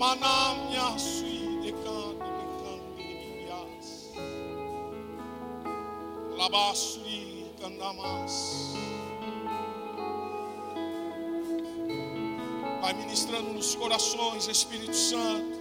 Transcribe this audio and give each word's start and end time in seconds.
Amanamia 0.00 0.98
sui 0.98 1.60
de 1.60 1.72
candi 1.72 2.30
de 2.38 2.46
candias. 3.44 4.12
Labasui 6.38 7.52
candamas. 7.60 8.72
Vai 12.80 12.94
ministrando 12.94 13.52
nos 13.52 13.74
corações, 13.74 14.48
Espírito 14.48 14.96
Santo. 14.96 15.60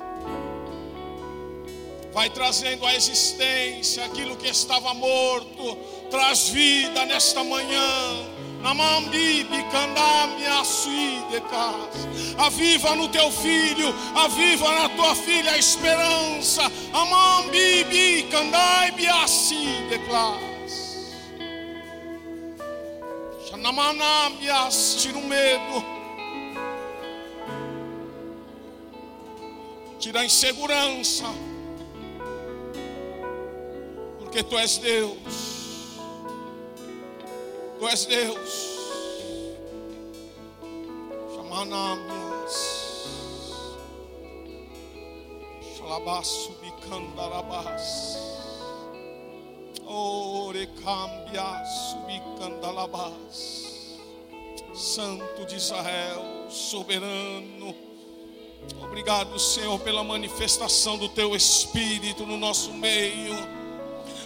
Vai 2.14 2.30
trazendo 2.30 2.86
à 2.86 2.96
existência 2.96 4.06
aquilo 4.06 4.38
que 4.38 4.48
estava 4.48 4.94
morto. 4.94 5.76
Traz 6.10 6.48
vida 6.48 7.06
nesta 7.06 7.44
manhã. 7.44 8.29
Namambibi 8.62 9.64
candamia 9.72 10.64
suidecas. 10.66 12.08
Aviva 12.38 12.96
no 12.96 13.08
teu 13.08 13.32
filho, 13.32 13.94
aviva 14.16 14.72
na 14.72 14.90
tua 14.90 15.16
filha 15.16 15.52
a 15.52 15.58
esperança. 15.58 16.64
Amambibi 16.94 18.28
candai 18.30 18.92
biasi 18.92 19.66
declas. 19.90 21.10
Xanamanamias, 23.50 24.98
tira 25.00 25.18
o 25.18 25.26
medo. 25.26 25.84
Tira 30.00 30.20
a 30.20 30.26
insegurança. 30.26 31.26
Porque 34.20 34.44
tu 34.44 34.58
és 34.58 34.78
Deus. 34.78 35.59
Tu 37.80 37.88
és 37.88 38.06
Deus. 38.06 38.78
Chamanamias. 41.34 42.56
Xalabaço 45.78 46.58
bicandarabás. 46.62 48.18
Orecambia 49.86 51.64
subicandalabás. 51.90 53.98
Santo 54.74 55.46
de 55.46 55.56
Israel, 55.56 56.48
soberano. 56.50 57.74
Obrigado, 58.82 59.40
Senhor, 59.40 59.80
pela 59.80 60.04
manifestação 60.04 60.98
do 60.98 61.08
teu 61.08 61.34
Espírito 61.34 62.26
no 62.26 62.36
nosso 62.36 62.74
meio. 62.74 63.59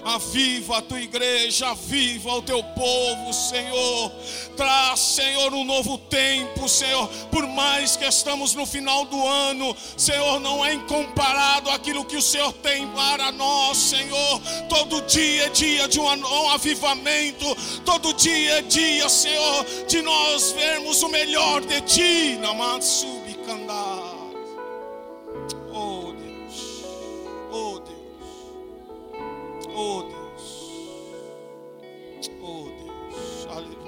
Aviva 0.06 0.78
a 0.78 0.81
tua 0.81 1.02
igreja, 1.02 1.69
aviva 1.69 2.34
o 2.34 2.41
teu 2.41 2.64
povo, 2.64 3.34
Senhor. 3.34 4.12
Traz, 4.56 5.00
Senhor, 5.00 5.53
um 5.53 5.64
novo 5.64 5.97
tempo, 5.97 6.69
Senhor. 6.69 7.08
Por 7.31 7.47
mais 7.47 7.96
que 7.96 8.06
estamos 8.06 8.53
no 8.56 8.66
final 8.66 9.06
do 9.06 9.28
ano, 9.28 9.75
Senhor, 9.97 10.40
não 10.40 10.64
é 10.64 10.74
incomparado 10.74 11.69
aquilo 11.69 12.06
que 12.06 12.18
o 12.18 12.22
Senhor 12.22 12.53
tem 12.53 12.88
para 12.90 13.31
nós, 13.31 13.78
Senhor. 13.78 14.41
Todo 14.69 15.02
dia 15.03 15.47
é 15.47 15.50
dia 15.50 15.88
de 15.88 16.00
um 16.00 16.14
um 16.14 16.50
avivamento, 16.50 17.56
todo 17.85 18.14
dia 18.14 18.59
é 18.59 18.62
dia, 18.62 19.09
Senhor, 19.09 19.66
de 19.88 20.02
nós 20.02 20.52
vermos 20.52 21.02
o 21.02 21.09
melhor 21.09 21.62
de 21.62 21.81
ti. 21.81 22.38
Namatsubi 22.40 23.34
Kandar. 23.46 23.93
Oh 29.75 30.03
Deus, 30.03 30.79
oh 32.41 32.69
Deus, 32.69 33.47
aleluia, 33.50 33.84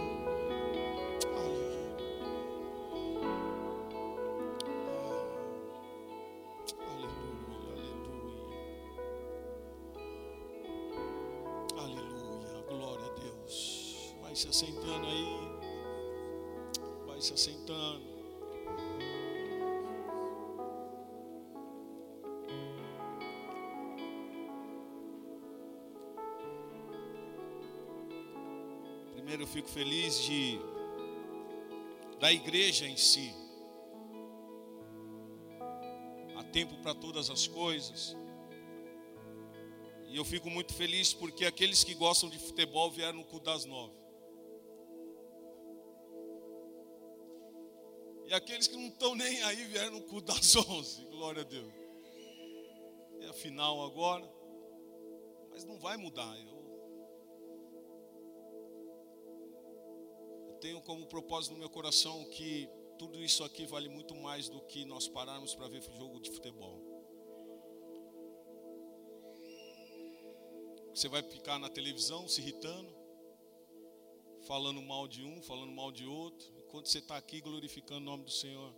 se 14.36 14.50
assentando 14.50 15.08
aí, 15.08 15.38
vai 17.08 17.22
se 17.22 17.34
assentando. 17.34 18.15
Fico 29.56 29.70
feliz 29.70 30.22
de 30.22 30.60
da 32.20 32.30
igreja 32.30 32.86
em 32.86 32.98
si. 32.98 33.34
Há 36.36 36.44
tempo 36.44 36.76
para 36.80 36.94
todas 36.94 37.30
as 37.30 37.48
coisas. 37.48 38.18
E 40.10 40.18
eu 40.18 40.26
fico 40.26 40.50
muito 40.50 40.74
feliz 40.74 41.14
porque 41.14 41.46
aqueles 41.46 41.86
que 41.86 41.94
gostam 41.94 42.30
de 42.30 42.38
futebol 42.38 42.92
vieram 42.92 43.20
no 43.20 43.24
cu 43.24 43.40
das 43.40 43.64
nove. 43.64 43.96
E 48.28 48.34
aqueles 48.34 48.68
que 48.68 48.76
não 48.76 48.88
estão 48.88 49.16
nem 49.16 49.42
aí 49.44 49.64
vieram 49.68 49.92
no 49.92 50.02
cu 50.02 50.20
das 50.20 50.54
onze. 50.68 51.06
Glória 51.06 51.44
a 51.44 51.46
Deus. 51.46 51.74
É 53.22 53.28
a 53.28 53.34
final 53.34 53.86
agora. 53.86 54.30
Mas 55.50 55.64
não 55.64 55.80
vai 55.80 55.96
mudar. 55.96 56.38
Eu 56.42 56.55
tenho 60.66 60.82
como 60.82 61.06
propósito 61.06 61.54
no 61.54 61.60
meu 61.60 61.70
coração 61.70 62.26
que 62.26 62.68
tudo 62.98 63.24
isso 63.24 63.44
aqui 63.44 63.68
vale 63.68 63.88
muito 63.88 64.16
mais 64.16 64.50
do 64.50 64.60
que 64.62 64.84
nós 64.84 65.08
pararmos 65.08 65.54
para 65.54 65.68
ver 65.68 65.80
jogo 65.96 66.20
de 66.20 66.32
futebol. 66.32 66.82
Você 70.90 71.08
vai 71.08 71.22
ficar 71.22 71.60
na 71.60 71.70
televisão 71.70 72.28
se 72.28 72.42
irritando, 72.42 72.92
falando 74.48 74.82
mal 74.82 75.08
de 75.08 75.24
um, 75.24 75.40
falando 75.44 75.72
mal 75.72 75.92
de 75.92 76.04
outro, 76.04 76.52
enquanto 76.58 76.88
você 76.88 76.98
está 76.98 77.16
aqui 77.16 77.42
glorificando 77.42 78.02
o 78.02 78.04
nome 78.04 78.24
do 78.24 78.32
Senhor. 78.32 78.74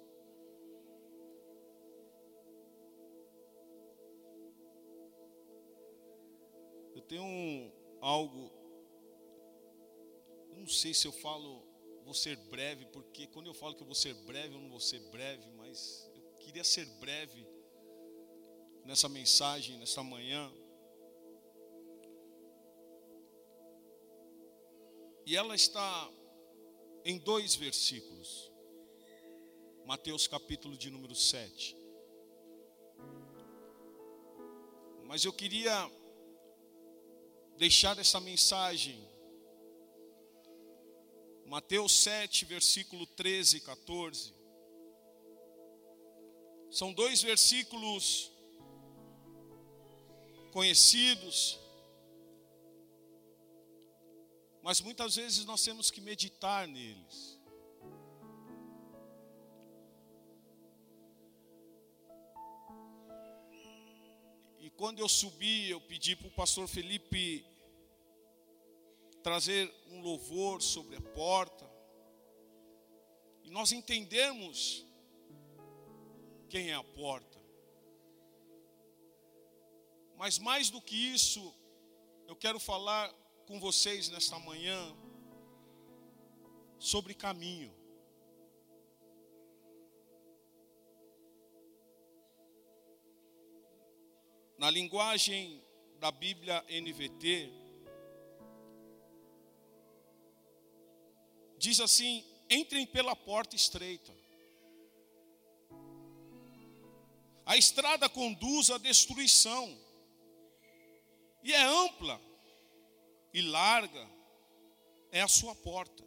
Eu 6.93 7.01
tenho 7.03 7.23
um, 7.23 7.71
algo, 8.01 8.51
não 10.51 10.67
sei 10.67 10.93
se 10.93 11.07
eu 11.07 11.13
falo 11.13 11.66
vou 12.07 12.13
ser 12.13 12.37
breve, 12.37 12.85
porque 12.85 13.27
quando 13.27 13.47
eu 13.47 13.53
falo 13.53 13.75
que 13.75 13.81
eu 13.81 13.85
vou 13.85 13.93
ser 13.93 14.13
breve, 14.13 14.55
eu 14.55 14.61
não 14.61 14.69
vou 14.69 14.79
ser 14.79 15.01
breve, 15.11 15.51
mas 15.57 16.09
eu 16.15 16.21
queria 16.39 16.63
ser 16.63 16.85
breve 17.01 17.45
nessa 18.85 19.09
mensagem, 19.09 19.77
nessa 19.77 20.01
manhã. 20.01 20.49
E 25.25 25.35
ela 25.35 25.53
está 25.53 26.09
em 27.03 27.17
dois 27.17 27.55
versículos. 27.55 28.49
Mateus 29.85 30.27
capítulo 30.27 30.77
de 30.77 30.89
número 30.89 31.13
7. 31.13 31.75
Mas 35.03 35.25
eu 35.25 35.33
queria 35.33 35.91
deixar 37.57 37.99
essa 37.99 38.21
mensagem 38.21 38.97
Mateus 41.47 41.93
7, 42.03 42.43
versículo 42.43 43.07
13 43.07 43.57
e 43.57 43.59
14. 43.61 44.33
São 46.69 46.91
dois 46.91 47.21
versículos 47.21 48.29
conhecidos, 50.51 51.57
mas 54.61 54.81
muitas 54.81 55.15
vezes 55.15 55.45
nós 55.45 55.63
temos 55.63 55.89
que 55.89 56.01
meditar 56.01 56.67
neles. 56.67 57.39
E 64.59 64.69
quando 64.71 64.99
eu 64.99 65.07
subi, 65.07 65.69
eu 65.69 65.79
pedi 65.79 66.13
para 66.13 66.27
o 66.27 66.31
pastor 66.31 66.67
Felipe 66.67 67.45
trazer 69.27 69.69
um 69.89 69.99
louvor 69.99 70.61
sobre 70.61 70.95
a 70.95 71.01
porta, 71.01 71.69
e 73.43 73.49
nós 73.49 73.73
entendemos 73.73 74.85
quem 76.47 76.69
é 76.69 76.73
a 76.73 76.81
porta. 76.81 77.37
Mas 80.15 80.39
mais 80.39 80.69
do 80.69 80.81
que 80.81 80.95
isso, 80.95 81.53
eu 82.25 82.37
quero 82.37 82.57
falar 82.57 83.13
com 83.45 83.59
vocês 83.59 84.07
nesta 84.07 84.39
manhã 84.39 84.95
sobre 86.79 87.13
caminho. 87.13 87.75
Na 94.57 94.71
linguagem 94.71 95.61
da 95.99 96.11
Bíblia 96.11 96.63
NVT, 96.69 97.66
diz 101.57 101.79
assim: 101.79 102.23
entrem 102.49 102.85
pela 102.85 103.15
porta 103.15 103.55
estreita. 103.55 104.15
A 107.45 107.55
estrada 107.55 108.09
conduz 108.09 108.69
à 108.69 108.77
destruição, 108.77 109.77
e 111.43 111.53
é 111.53 111.63
ampla 111.63 112.21
e 113.33 113.41
larga 113.41 114.09
é 115.11 115.21
a 115.21 115.27
sua 115.27 115.55
porta. 115.55 116.05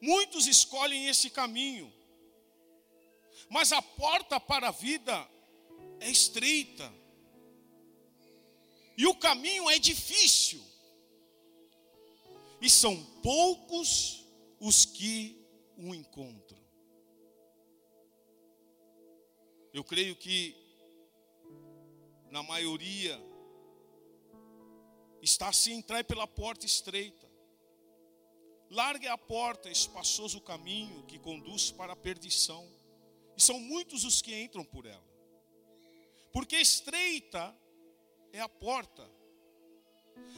Muitos 0.00 0.46
escolhem 0.46 1.08
esse 1.08 1.30
caminho, 1.30 1.92
mas 3.50 3.70
a 3.72 3.82
porta 3.82 4.40
para 4.40 4.68
a 4.68 4.72
vida 4.72 5.28
é 6.00 6.10
estreita, 6.10 6.92
e 8.96 9.06
o 9.06 9.14
caminho 9.14 9.68
é 9.70 9.78
difícil, 9.78 10.64
e 12.62 12.70
são 12.70 13.04
poucos 13.20 14.24
os 14.60 14.84
que 14.84 15.44
o 15.76 15.92
encontram. 15.92 16.62
Eu 19.72 19.82
creio 19.82 20.14
que, 20.14 20.54
na 22.30 22.40
maioria, 22.44 23.20
está 25.20 25.48
assim: 25.48 25.72
entrar 25.72 26.04
pela 26.04 26.26
porta 26.26 26.64
estreita. 26.64 27.28
Largue 28.70 29.08
a 29.08 29.18
porta, 29.18 29.68
espaçoso 29.68 30.38
o 30.38 30.42
caminho 30.42 31.04
que 31.06 31.18
conduz 31.18 31.72
para 31.72 31.94
a 31.94 31.96
perdição. 31.96 32.66
E 33.36 33.42
são 33.42 33.58
muitos 33.58 34.04
os 34.04 34.22
que 34.22 34.40
entram 34.40 34.64
por 34.64 34.86
ela. 34.86 35.12
Porque 36.32 36.56
estreita 36.56 37.54
é 38.32 38.40
a 38.40 38.48
porta, 38.48 39.10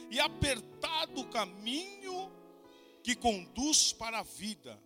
e 0.09 0.19
apertado 0.19 1.21
o 1.21 1.29
caminho 1.29 2.31
que 3.03 3.15
conduz 3.15 3.93
para 3.93 4.19
a 4.19 4.23
vida, 4.23 4.81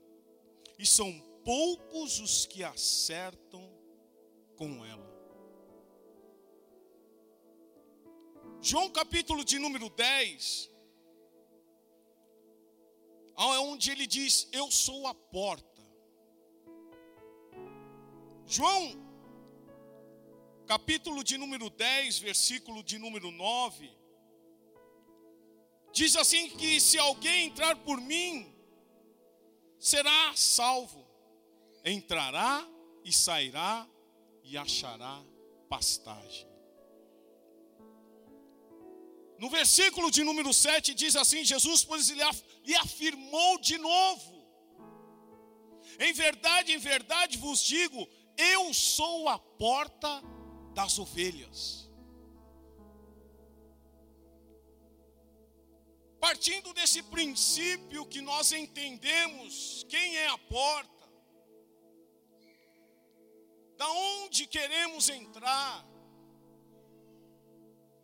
e 0.77 0.86
são 0.86 1.19
poucos 1.44 2.19
os 2.19 2.45
que 2.45 2.63
acertam 2.63 3.69
com 4.56 4.86
ela. 4.86 5.09
João 8.62 8.89
capítulo 8.89 9.45
de 9.45 9.57
número 9.57 9.89
10, 9.89 10.69
é 13.38 13.59
onde 13.59 13.89
ele 13.92 14.06
diz: 14.06 14.50
Eu 14.51 14.69
sou 14.69 15.07
a 15.07 15.15
porta. 15.15 15.81
João 18.45 19.09
capítulo 20.65 21.24
de 21.24 21.38
número 21.38 21.69
10, 21.69 22.19
versículo 22.19 22.83
de 22.83 22.97
número 22.97 23.31
9, 23.31 23.98
diz 25.91 26.15
assim: 26.15 26.50
que 26.50 26.80
se 26.80 26.97
alguém 26.97 27.47
entrar 27.47 27.75
por 27.77 28.00
mim, 28.00 28.53
será 29.77 30.33
salvo, 30.36 31.07
entrará 31.83 32.68
e 33.03 33.12
sairá 33.12 33.88
e 34.44 34.57
achará 34.57 35.24
pastagem. 35.69 36.47
No 39.39 39.50
versículo 39.50 40.12
de 40.12 40.24
número 40.24 40.53
7 40.53 40.94
diz 40.94 41.15
assim: 41.15 41.45
Jesus, 41.45 41.83
pois 41.83 42.09
lhe 42.09 42.75
afirmou 42.75 43.59
de 43.59 43.77
novo: 43.77 44.45
Em 46.00 46.12
verdade, 46.12 46.74
em 46.74 46.77
verdade 46.77 47.38
vos 47.38 47.63
digo, 47.63 48.07
eu 48.38 48.74
sou 48.74 49.30
a 49.30 49.39
porta 49.39 50.21
das 50.74 51.00
ovelhas. 51.00 51.88
Partindo 56.19 56.74
desse 56.74 57.01
princípio 57.04 58.06
que 58.06 58.21
nós 58.21 58.51
entendemos 58.51 59.86
quem 59.88 60.18
é 60.18 60.27
a 60.27 60.38
porta, 60.38 61.07
da 63.77 63.89
onde 63.89 64.45
queremos 64.45 65.07
entrar, 65.07 65.86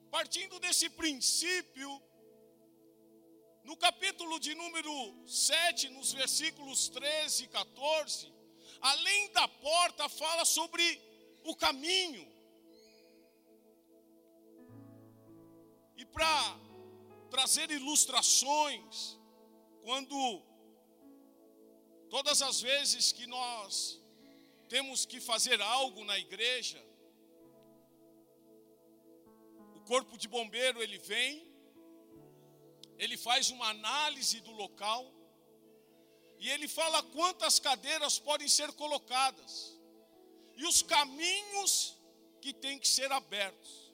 partindo 0.09 0.57
desse 0.61 0.89
princípio, 0.89 2.01
no 3.65 3.75
capítulo 3.75 4.39
de 4.39 4.55
número 4.55 4.93
7, 5.27 5.89
nos 5.89 6.13
versículos 6.13 6.87
13 6.87 7.43
e 7.43 7.47
14, 7.47 8.33
além 8.79 9.31
da 9.33 9.47
porta, 9.47 10.07
fala 10.07 10.45
sobre 10.45 11.01
o 11.43 11.55
caminho. 11.55 12.25
E 15.97 16.05
para 16.05 16.64
trazer 17.29 17.69
ilustrações, 17.71 19.17
quando 19.83 20.41
todas 22.09 22.41
as 22.41 22.61
vezes 22.61 23.11
que 23.11 23.27
nós 23.27 24.01
temos 24.67 25.05
que 25.05 25.19
fazer 25.19 25.61
algo 25.61 26.03
na 26.03 26.17
igreja, 26.17 26.83
o 29.75 29.81
corpo 29.81 30.17
de 30.17 30.27
bombeiro 30.27 30.81
ele 30.81 30.97
vem, 30.97 31.53
ele 32.97 33.17
faz 33.17 33.49
uma 33.49 33.69
análise 33.69 34.39
do 34.41 34.51
local 34.51 35.11
e 36.39 36.49
ele 36.49 36.67
fala 36.67 37.03
quantas 37.03 37.59
cadeiras 37.59 38.17
podem 38.19 38.47
ser 38.47 38.71
colocadas 38.73 39.77
e 40.55 40.65
os 40.65 40.81
caminhos 40.81 41.95
que 42.41 42.53
têm 42.53 42.79
que 42.79 42.87
ser 42.87 43.11
abertos. 43.11 43.84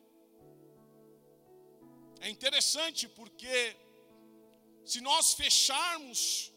É 2.22 2.30
interessante 2.30 3.08
porque 3.10 3.76
se 4.86 5.02
nós 5.02 5.34
fecharmos 5.34 6.54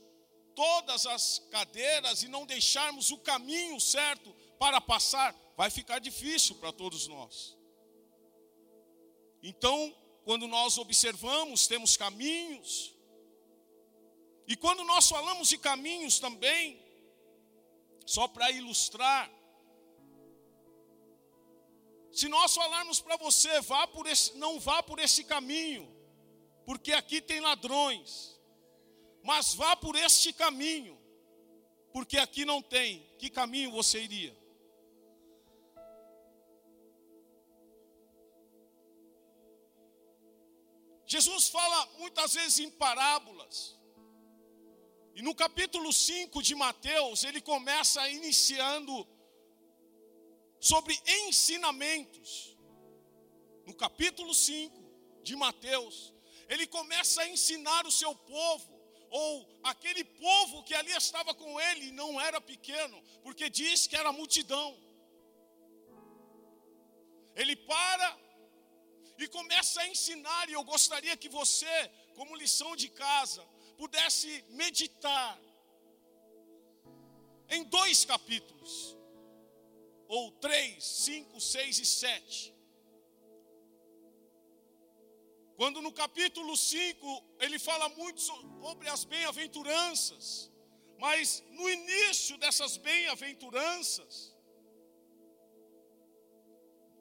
todas 0.55 1.07
as 1.07 1.41
cadeiras 1.51 2.23
e 2.23 2.29
não 2.29 2.45
deixarmos 2.45 3.11
o 3.11 3.19
caminho 3.19 3.81
certo 3.81 4.31
para 4.59 4.81
passar, 4.81 5.35
vai 5.57 5.71
ficar 5.71 5.99
difícil 5.99 6.57
para 6.57 6.71
todos 6.71 7.09
nós. 7.09 7.57
Então, 9.43 9.95
quando 10.23 10.47
nós 10.47 10.77
observamos, 10.79 11.67
temos 11.67 11.97
caminhos. 11.97 12.95
E 14.47 14.55
quando 14.57 14.85
nós 14.85 15.09
falamos 15.09 15.49
de 15.49 15.57
caminhos 15.57 16.19
também, 16.19 16.79
só 18.07 18.29
para 18.29 18.51
ilustrar, 18.51 19.31
se 22.15 22.29
nós 22.29 22.55
falarmos 22.55 23.01
para 23.01 23.17
você, 23.17 23.61
vá 23.61 23.87
por 23.89 24.07
esse, 24.07 24.37
não 24.37 24.61
vá 24.61 24.83
por 24.83 25.01
esse 25.01 25.25
caminho, 25.25 25.93
porque 26.65 26.93
aqui 26.93 27.21
tem 27.21 27.41
ladrões, 27.41 28.39
mas 29.23 29.53
vá 29.55 29.75
por 29.75 29.97
este 29.97 30.33
caminho, 30.33 30.97
porque 31.93 32.17
aqui 32.17 32.45
não 32.45 32.63
tem, 32.63 33.05
que 33.19 33.29
caminho 33.29 33.73
você 33.73 34.01
iria? 34.01 34.37
Jesus 41.05 41.49
fala 41.49 41.87
muitas 41.99 42.35
vezes 42.35 42.61
em 42.61 42.71
parábolas. 42.71 43.77
E 45.17 45.23
no 45.23 45.35
capítulo 45.35 45.93
5 45.93 46.43
de 46.43 46.55
Mateus, 46.55 47.25
ele 47.25 47.41
começa 47.41 48.09
iniciando 48.09 49.07
sobre 50.71 50.99
ensinamentos. 51.27 52.57
No 53.67 53.75
capítulo 53.75 54.33
5 54.35 55.23
de 55.23 55.37
Mateus, 55.37 56.15
ele 56.49 56.67
começa 56.67 57.21
a 57.21 57.29
ensinar 57.29 57.87
o 57.87 57.93
seu 57.93 58.15
povo, 58.15 58.73
ou 59.11 59.31
aquele 59.63 60.03
povo 60.05 60.63
que 60.63 60.75
ali 60.75 60.93
estava 60.93 61.35
com 61.35 61.61
ele, 61.61 61.93
não 61.93 62.19
era 62.19 62.41
pequeno, 62.41 62.97
porque 63.23 63.51
diz 63.51 63.87
que 63.87 63.95
era 63.95 64.11
multidão. 64.11 64.71
Ele 67.37 67.57
para 67.57 68.19
e 69.19 69.29
começa 69.29 69.83
a 69.83 69.89
ensinar, 69.89 70.49
e 70.49 70.55
eu 70.55 70.65
gostaria 70.65 71.15
que 71.15 71.29
você, 71.29 71.77
como 72.17 72.35
lição 72.37 72.75
de 72.75 72.89
casa, 72.89 73.43
pudesse 73.77 74.43
meditar 74.49 75.39
em 77.51 77.65
dois 77.65 78.05
capítulos 78.07 78.97
ou 80.09 80.31
3, 80.33 80.83
5, 80.83 81.41
6 81.41 81.79
e 81.79 81.87
7. 81.87 82.55
Quando 85.57 85.81
no 85.81 85.93
capítulo 85.93 86.57
5 86.57 87.25
ele 87.41 87.59
fala 87.59 87.89
muito 87.91 88.21
sobre 88.21 88.89
as 88.89 89.05
bem-aventuranças, 89.05 90.51
mas 90.99 91.43
no 91.51 91.71
início 91.71 92.37
dessas 92.39 92.77
bem-aventuranças, 92.77 94.35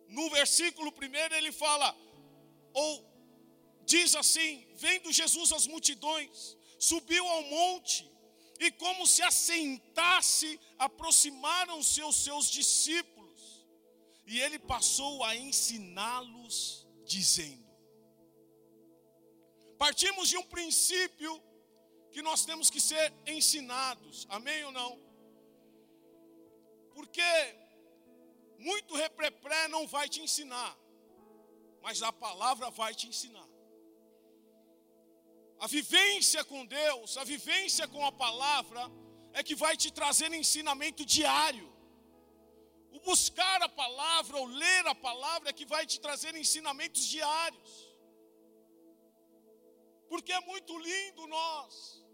no 0.08 0.30
versículo 0.30 0.92
1 0.92 1.36
ele 1.36 1.52
fala, 1.52 1.96
ou 2.74 3.14
diz 3.86 4.16
assim: 4.16 4.68
Vendo 4.76 5.12
Jesus 5.12 5.52
as 5.52 5.66
multidões, 5.66 6.56
subiu 6.78 7.28
ao 7.28 7.44
monte 7.44 8.13
e 8.66 8.72
como 8.72 9.06
se 9.06 9.22
assentasse, 9.22 10.60
aproximaram-se 10.78 12.02
os 12.02 12.16
seus 12.16 12.50
discípulos. 12.50 13.42
E 14.26 14.40
ele 14.40 14.58
passou 14.58 15.24
a 15.24 15.36
ensiná-los, 15.36 16.88
dizendo: 17.06 17.68
Partimos 19.78 20.30
de 20.30 20.38
um 20.38 20.44
princípio 20.44 21.34
que 22.14 22.22
nós 22.22 22.46
temos 22.46 22.70
que 22.70 22.80
ser 22.80 23.14
ensinados, 23.28 24.26
amém 24.30 24.64
ou 24.64 24.72
não? 24.72 24.92
Porque 26.94 27.32
muito 28.60 28.96
reprepré 28.96 29.68
não 29.68 29.86
vai 29.88 30.08
te 30.08 30.22
ensinar, 30.22 30.78
mas 31.82 32.02
a 32.02 32.14
palavra 32.14 32.70
vai 32.70 32.96
te 32.96 33.08
ensinar. 33.08 33.53
A 35.64 35.68
vivência 35.68 36.44
com 36.44 36.66
Deus, 36.66 37.16
a 37.16 37.24
vivência 37.24 37.88
com 37.88 38.06
a 38.06 38.12
palavra, 38.12 38.82
é 39.32 39.42
que 39.42 39.56
vai 39.56 39.78
te 39.78 39.90
trazer 40.00 40.30
ensinamento 40.34 41.06
diário. 41.06 41.68
O 42.92 43.00
buscar 43.00 43.62
a 43.64 43.70
palavra 43.70 44.36
ou 44.40 44.46
ler 44.46 44.86
a 44.88 44.94
palavra 44.94 45.50
é 45.50 45.54
que 45.54 45.66
vai 45.66 45.86
te 45.86 46.02
trazer 46.02 46.36
ensinamentos 46.36 47.06
diários. 47.08 47.72
Porque 50.10 50.34
é 50.34 50.42
muito 50.42 50.78
lindo 50.78 51.28
nós 51.28 52.06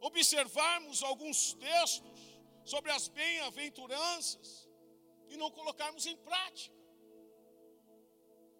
observarmos 0.00 1.02
alguns 1.02 1.52
textos 1.52 2.20
sobre 2.64 2.90
as 2.90 3.06
bem-aventuranças 3.06 4.66
e 5.28 5.36
não 5.36 5.50
colocarmos 5.50 6.06
em 6.06 6.16
prática. 6.16 6.74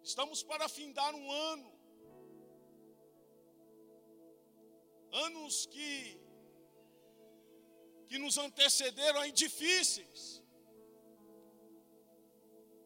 Estamos 0.03 0.43
para 0.43 0.69
findar 0.69 1.15
um 1.15 1.31
ano, 1.31 1.72
anos 5.13 5.65
que 5.67 6.19
que 8.07 8.19
nos 8.19 8.37
antecederam 8.37 9.19
aí 9.21 9.31
difíceis. 9.31 10.43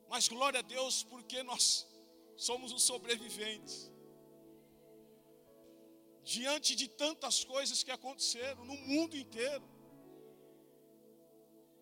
Mas 0.07 0.29
glória 0.29 0.59
a 0.59 0.67
Deus, 0.75 1.03
porque 1.03 1.43
nós 1.43 1.85
somos 2.37 2.71
os 2.71 2.83
sobreviventes. 2.83 3.91
Diante 6.23 6.75
de 6.75 6.87
tantas 6.87 7.43
coisas 7.43 7.83
que 7.83 7.91
aconteceram 7.91 8.63
no 8.63 8.77
mundo 8.89 9.17
inteiro. 9.17 9.67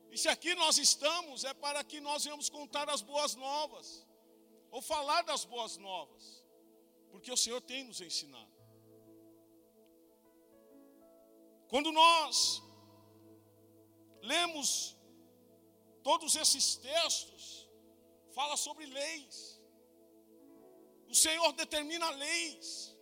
E 0.10 0.18
se 0.18 0.28
aqui 0.28 0.56
nós 0.56 0.78
estamos, 0.78 1.44
é 1.44 1.54
para 1.54 1.84
que 1.84 2.00
nós 2.00 2.24
venhamos 2.24 2.50
contar 2.50 2.90
as 2.90 3.02
boas 3.02 3.36
novas, 3.36 4.08
ou 4.72 4.82
falar 4.82 5.22
das 5.24 5.44
boas 5.46 5.78
novas, 5.78 6.44
porque 7.12 7.32
o 7.32 7.38
Senhor 7.38 7.62
tem 7.62 7.84
nos 7.84 8.02
ensinado. 8.02 8.55
Quando 11.69 11.91
nós 11.91 12.62
lemos 14.22 14.95
todos 16.03 16.36
esses 16.36 16.75
textos, 16.77 17.69
fala 18.34 18.57
sobre 18.57 18.86
leis. 18.86 19.62
O 21.10 21.15
Senhor 21.15 21.51
determina 21.53 22.10
leis. 22.12 22.95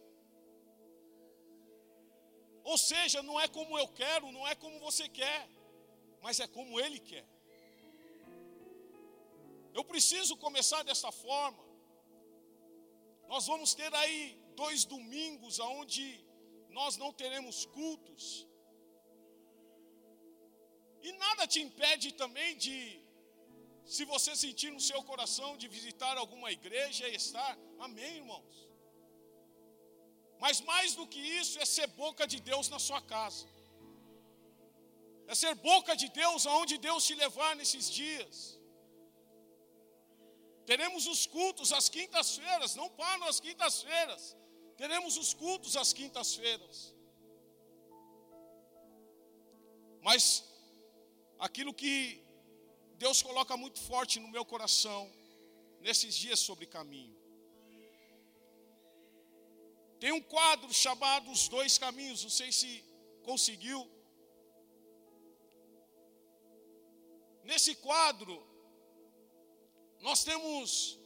Ou 2.63 2.77
seja, 2.77 3.21
não 3.23 3.39
é 3.39 3.47
como 3.47 3.77
eu 3.77 3.87
quero, 3.89 4.31
não 4.31 4.47
é 4.47 4.55
como 4.55 4.79
você 4.79 5.07
quer 5.09 5.49
mas 6.23 6.39
é 6.39 6.47
como 6.47 6.79
Ele 6.79 6.99
quer. 6.99 7.27
Eu 9.73 9.83
preciso 9.83 10.37
começar 10.37 10.81
dessa 10.83 11.11
forma. 11.11 11.63
Nós 13.27 13.45
vamos 13.45 13.73
ter 13.75 13.93
aí 13.93 14.39
dois 14.55 14.85
domingos 14.85 15.59
onde 15.59 16.23
nós 16.69 16.95
não 16.95 17.11
teremos 17.11 17.65
cultos. 17.65 18.47
E 21.07 21.11
nada 21.23 21.45
te 21.53 21.59
impede 21.67 22.09
também 22.21 22.51
de, 22.65 22.75
se 23.95 24.03
você 24.13 24.31
sentir 24.43 24.71
no 24.75 24.83
seu 24.89 25.01
coração, 25.11 25.49
de 25.61 25.67
visitar 25.77 26.15
alguma 26.17 26.51
igreja 26.59 27.07
e 27.09 27.15
estar. 27.23 27.53
Amém, 27.87 28.13
irmãos? 28.21 28.55
Mas 30.43 30.59
mais 30.71 30.95
do 30.99 31.05
que 31.13 31.21
isso 31.41 31.57
é 31.63 31.65
ser 31.77 31.87
boca 32.03 32.25
de 32.33 32.39
Deus 32.51 32.67
na 32.75 32.79
sua 32.87 33.01
casa 33.15 33.45
é 35.27 35.35
ser 35.35 35.53
boca 35.55 35.95
de 36.01 36.07
Deus 36.09 36.45
aonde 36.45 36.77
Deus 36.77 37.05
te 37.07 37.15
levar 37.15 37.55
nesses 37.55 37.89
dias. 37.89 38.59
Teremos 40.65 41.07
os 41.13 41.21
cultos 41.35 41.71
às 41.77 41.87
quintas-feiras, 41.89 42.75
não 42.75 42.89
param 42.89 43.25
às 43.31 43.39
quintas-feiras. 43.39 44.23
Teremos 44.77 45.17
os 45.17 45.33
cultos 45.33 45.75
às 45.75 45.91
quintas-feiras. 45.93 46.77
Mas 50.01 50.23
aquilo 51.45 51.73
que 51.73 52.23
Deus 53.03 53.21
coloca 53.21 53.55
muito 53.57 53.79
forte 53.89 54.17
no 54.17 54.29
meu 54.35 54.45
coração 54.45 55.01
nesses 55.81 56.15
dias 56.15 56.39
sobre 56.39 56.65
caminho. 56.65 57.13
Tem 59.99 60.13
um 60.13 60.21
quadro 60.21 60.73
chamado 60.73 61.29
Os 61.29 61.49
Dois 61.49 61.77
Caminhos, 61.77 62.23
não 62.23 62.29
sei 62.29 62.49
se 62.59 62.71
conseguiu. 63.23 63.81
Nesse 67.43 67.75
quadro, 67.75 68.35
nós 69.99 70.23
temos 70.23 70.97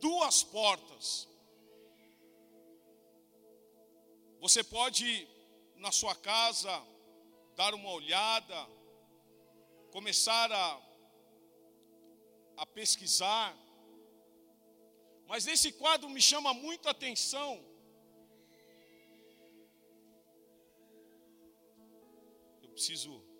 duas 0.00 0.44
portas. 0.44 1.28
Você 4.38 4.62
pode, 4.62 5.06
na 5.76 5.90
sua 5.90 6.14
casa, 6.14 6.72
dar 7.56 7.74
uma 7.74 7.90
olhada, 7.90 8.79
começar 9.90 10.50
a, 10.50 10.66
a 12.56 12.66
pesquisar. 12.66 13.56
Mas 15.26 15.46
esse 15.46 15.72
quadro 15.72 16.08
me 16.08 16.20
chama 16.20 16.52
muito 16.52 16.88
a 16.88 16.90
atenção. 16.90 17.64
Eu 22.62 22.70
preciso 22.70 23.30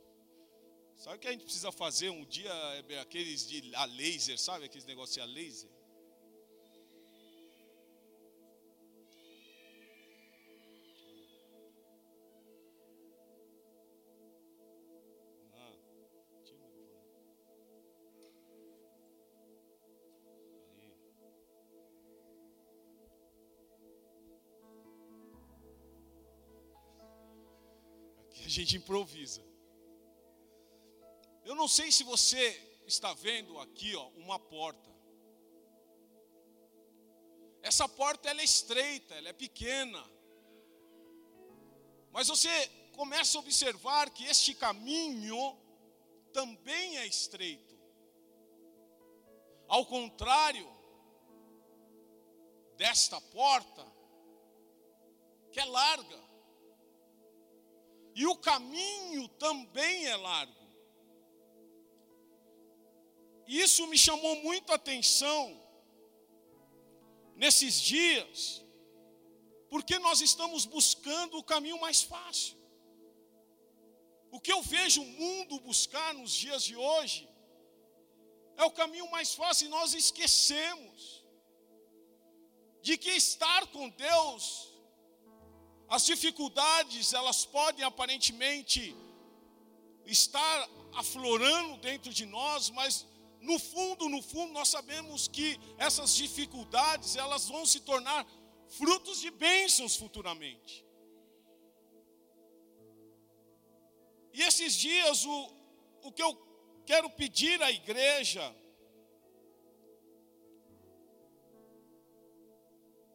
Sabe 1.00 1.16
o 1.16 1.18
que 1.18 1.28
a 1.28 1.32
gente 1.32 1.44
precisa 1.44 1.72
fazer 1.72 2.10
um 2.10 2.26
dia? 2.26 2.52
É, 2.90 2.98
aqueles 2.98 3.48
de 3.48 3.74
a 3.74 3.86
laser, 3.86 4.38
sabe? 4.38 4.66
Aqueles 4.66 4.84
negócios 4.84 5.16
a 5.16 5.24
laser. 5.24 5.70
Gente 28.60 28.76
improvisa. 28.76 29.42
Eu 31.44 31.54
não 31.54 31.66
sei 31.66 31.90
se 31.90 32.04
você 32.04 32.80
está 32.86 33.12
vendo 33.14 33.58
aqui, 33.58 33.94
ó, 33.96 34.08
uma 34.10 34.38
porta. 34.38 34.90
Essa 37.62 37.88
porta 37.88 38.28
ela 38.28 38.40
é 38.40 38.44
estreita, 38.44 39.14
ela 39.14 39.28
é 39.28 39.32
pequena. 39.32 40.02
Mas 42.10 42.28
você 42.28 42.48
começa 42.92 43.38
a 43.38 43.40
observar 43.40 44.10
que 44.10 44.24
este 44.24 44.54
caminho 44.54 45.58
também 46.32 46.98
é 46.98 47.06
estreito. 47.06 47.78
Ao 49.68 49.86
contrário 49.86 50.68
desta 52.76 53.20
porta, 53.20 53.86
que 55.52 55.60
é 55.60 55.64
larga. 55.64 56.29
E 58.14 58.26
o 58.26 58.36
caminho 58.36 59.28
também 59.28 60.06
é 60.06 60.16
largo. 60.16 60.60
Isso 63.46 63.86
me 63.86 63.98
chamou 63.98 64.36
muito 64.36 64.70
a 64.70 64.76
atenção 64.76 65.60
nesses 67.34 67.80
dias, 67.80 68.64
porque 69.68 69.98
nós 69.98 70.20
estamos 70.20 70.64
buscando 70.64 71.38
o 71.38 71.42
caminho 71.42 71.80
mais 71.80 72.02
fácil. 72.02 72.56
O 74.30 74.40
que 74.40 74.52
eu 74.52 74.62
vejo 74.62 75.02
o 75.02 75.06
mundo 75.06 75.58
buscar 75.60 76.14
nos 76.14 76.32
dias 76.32 76.62
de 76.62 76.76
hoje 76.76 77.28
é 78.56 78.64
o 78.64 78.70
caminho 78.70 79.10
mais 79.10 79.34
fácil 79.34 79.66
e 79.66 79.70
nós 79.70 79.94
esquecemos 79.94 81.24
de 82.82 82.96
que 82.96 83.10
estar 83.10 83.66
com 83.68 83.88
Deus, 83.88 84.69
as 85.90 86.06
dificuldades, 86.06 87.12
elas 87.12 87.44
podem 87.44 87.84
aparentemente 87.84 88.96
estar 90.06 90.68
aflorando 90.94 91.76
dentro 91.78 92.12
de 92.12 92.24
nós, 92.26 92.70
mas 92.70 93.04
no 93.40 93.58
fundo, 93.58 94.08
no 94.08 94.22
fundo, 94.22 94.52
nós 94.52 94.68
sabemos 94.68 95.26
que 95.26 95.58
essas 95.78 96.14
dificuldades, 96.14 97.16
elas 97.16 97.48
vão 97.48 97.66
se 97.66 97.80
tornar 97.80 98.24
frutos 98.68 99.20
de 99.20 99.30
bênçãos 99.32 99.96
futuramente. 99.96 100.86
E 104.32 104.42
esses 104.42 104.74
dias, 104.74 105.24
o, 105.24 105.38
o 106.02 106.12
que 106.12 106.22
eu 106.22 106.32
quero 106.86 107.10
pedir 107.10 107.60
à 107.62 107.70
igreja 107.72 108.44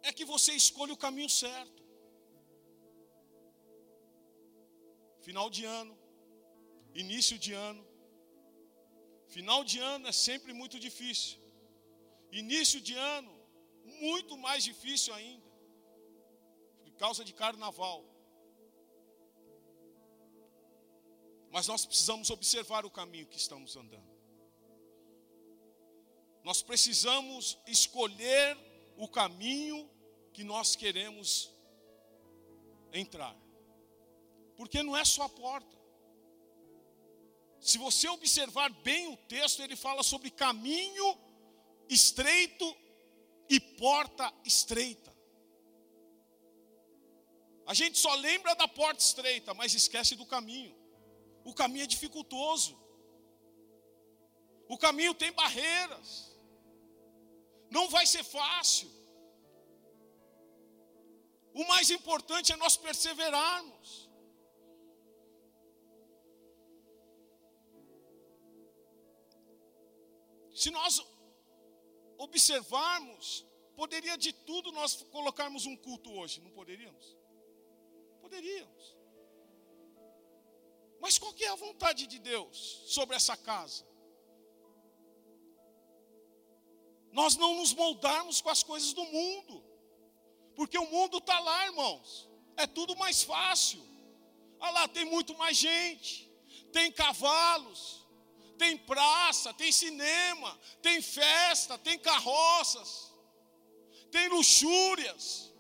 é 0.03 0.12
que 0.12 0.25
você 0.25 0.51
escolha 0.53 0.94
o 0.94 0.98
caminho 0.98 1.29
certo. 1.29 1.75
Final 5.25 5.50
de 5.50 5.65
ano, 5.65 5.98
início 6.94 7.38
de 7.44 7.51
ano. 7.51 7.84
Final 9.36 9.63
de 9.63 9.79
ano 9.79 10.08
é 10.08 10.12
sempre 10.12 10.53
muito 10.53 10.79
difícil. 10.79 11.39
Início 12.32 12.79
de 12.79 12.94
ano, 12.94 13.34
muito 14.05 14.38
mais 14.38 14.63
difícil 14.63 15.12
ainda. 15.15 15.50
Por 16.84 16.94
causa 17.03 17.24
de 17.25 17.34
carnaval. 17.34 18.05
Mas 21.50 21.65
nós 21.72 21.86
precisamos 21.88 22.29
observar 22.29 22.86
o 22.86 22.91
caminho 22.91 23.25
que 23.25 23.38
estamos 23.38 23.75
andando. 23.75 24.15
Nós 26.44 26.62
precisamos 26.62 27.58
escolher 27.65 28.55
o 28.96 29.08
caminho 29.08 29.89
que 30.34 30.44
nós 30.44 30.75
queremos 30.75 31.51
entrar. 32.94 33.36
Porque 34.56 34.82
não 34.84 34.96
é 34.96 35.04
só 35.04 35.24
a 35.24 35.30
porta. 35.30 35.76
Se 37.60 37.78
você 37.78 38.08
observar 38.08 38.70
bem 38.70 39.08
o 39.08 39.18
texto, 39.18 39.62
ele 39.62 39.76
fala 39.76 40.04
sobre 40.04 40.30
caminho 40.30 41.18
estreito 41.90 42.76
e 43.50 43.60
porta 43.60 44.32
estreita. 44.44 45.14
A 47.66 47.74
gente 47.74 47.98
só 47.98 48.14
lembra 48.16 48.54
da 48.56 48.68
porta 48.68 49.02
estreita, 49.02 49.54
mas 49.54 49.74
esquece 49.74 50.16
do 50.16 50.26
caminho. 50.26 50.76
O 51.44 51.54
caminho 51.54 51.84
é 51.84 51.88
dificultoso. 51.88 52.78
O 54.70 54.78
caminho 54.78 55.14
tem 55.14 55.32
barreiras. 55.32 56.38
Não 57.72 57.90
vai 57.90 58.06
ser 58.06 58.24
fácil. 58.24 58.90
O 61.54 61.64
mais 61.68 61.90
importante 61.90 62.52
é 62.52 62.56
nós 62.56 62.78
perseverarmos. 62.78 64.05
Se 70.56 70.72
nós 70.72 71.06
observarmos, 72.18 73.46
poderia 73.76 74.18
de 74.18 74.32
tudo 74.32 74.72
nós 74.72 74.96
colocarmos 75.12 75.66
um 75.66 75.76
culto 75.76 76.10
hoje, 76.12 76.40
não 76.40 76.50
poderíamos? 76.52 77.18
Poderíamos. 78.22 78.96
Mas 81.02 81.20
qual 81.20 81.36
é 81.42 81.48
a 81.48 81.56
vontade 81.56 82.08
de 82.08 82.20
Deus 82.20 82.84
sobre 82.88 83.18
essa 83.18 83.36
casa? 83.36 83.86
Nós 87.12 87.36
não 87.36 87.56
nos 87.56 87.74
moldarmos 87.74 88.39
com 88.39 88.50
as 88.50 88.63
coisas 88.63 88.94
do 88.94 89.04
mundo, 89.04 89.62
porque 90.56 90.78
o 90.78 90.89
mundo 90.89 91.18
está 91.18 91.38
lá, 91.39 91.65
irmãos, 91.65 92.30
é 92.56 92.65
tudo 92.65 92.96
mais 92.96 93.24
fácil. 93.24 93.84
Olha 94.58 94.72
lá, 94.72 94.88
tem 94.88 95.04
muito 95.04 95.38
mais 95.38 95.58
gente, 95.58 96.32
tem 96.72 96.89
cavalos, 96.94 98.05
tem 98.58 98.78
praça, 98.78 99.54
tem 99.54 99.72
cinema, 99.72 100.60
tem 100.82 101.02
festa, 101.02 101.78
tem 101.78 101.98
carroças, 102.00 103.13
tem 104.12 104.28
luxúrias. 104.30 105.54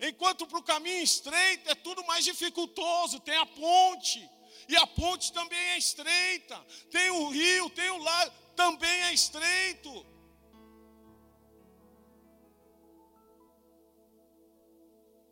Enquanto 0.00 0.46
para 0.46 0.58
o 0.58 0.62
caminho 0.62 1.02
estreito 1.02 1.70
é 1.70 1.74
tudo 1.74 2.04
mais 2.06 2.24
dificultoso, 2.24 3.20
tem 3.20 3.36
a 3.36 3.46
ponte, 3.46 4.28
e 4.68 4.76
a 4.76 4.86
ponte 4.86 5.32
também 5.32 5.58
é 5.58 5.78
estreita. 5.78 6.64
Tem 6.90 7.10
o 7.10 7.28
rio, 7.28 7.68
tem 7.70 7.90
o 7.90 7.98
lago, 7.98 8.32
também 8.54 9.02
é 9.02 9.12
estreito. 9.12 10.06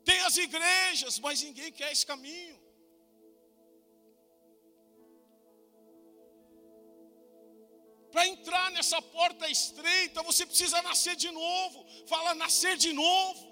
Tem 0.04 0.18
as 0.20 0.36
igrejas, 0.36 1.18
mas 1.18 1.42
ninguém 1.42 1.70
quer 1.70 1.92
esse 1.92 2.04
caminho. 2.04 2.67
Nessa 8.88 9.02
porta 9.02 9.48
estreita, 9.48 10.22
você 10.22 10.46
precisa 10.46 10.80
nascer 10.82 11.14
de 11.14 11.30
novo. 11.30 11.84
Fala 12.06 12.34
nascer 12.34 12.76
de 12.76 12.92
novo. 12.92 13.46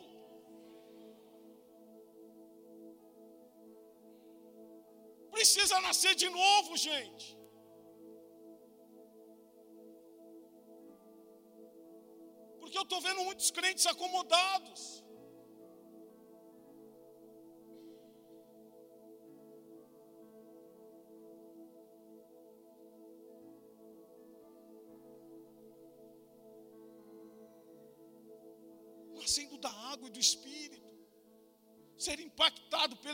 Precisa 5.31 5.79
nascer 5.83 6.15
de 6.15 6.29
novo, 6.31 6.77
gente. 6.77 7.37
Porque 12.61 12.79
eu 12.79 12.83
estou 12.83 13.01
vendo 13.01 13.23
muitos 13.23 13.51
crentes 13.51 13.87
acomodados. 13.87 15.05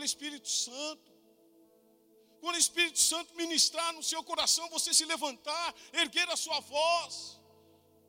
Pelo 0.03 0.11
Espírito 0.13 0.49
Santo. 0.49 1.11
Quando 2.41 2.57
o 2.57 2.65
Espírito 2.67 2.99
Santo 2.99 3.37
ministrar 3.43 3.91
no 3.99 4.03
seu 4.11 4.23
coração, 4.31 4.69
você 4.77 4.93
se 4.99 5.05
levantar, 5.05 5.69
erguer 5.93 6.29
a 6.31 6.37
sua 6.45 6.59
voz, 6.61 7.15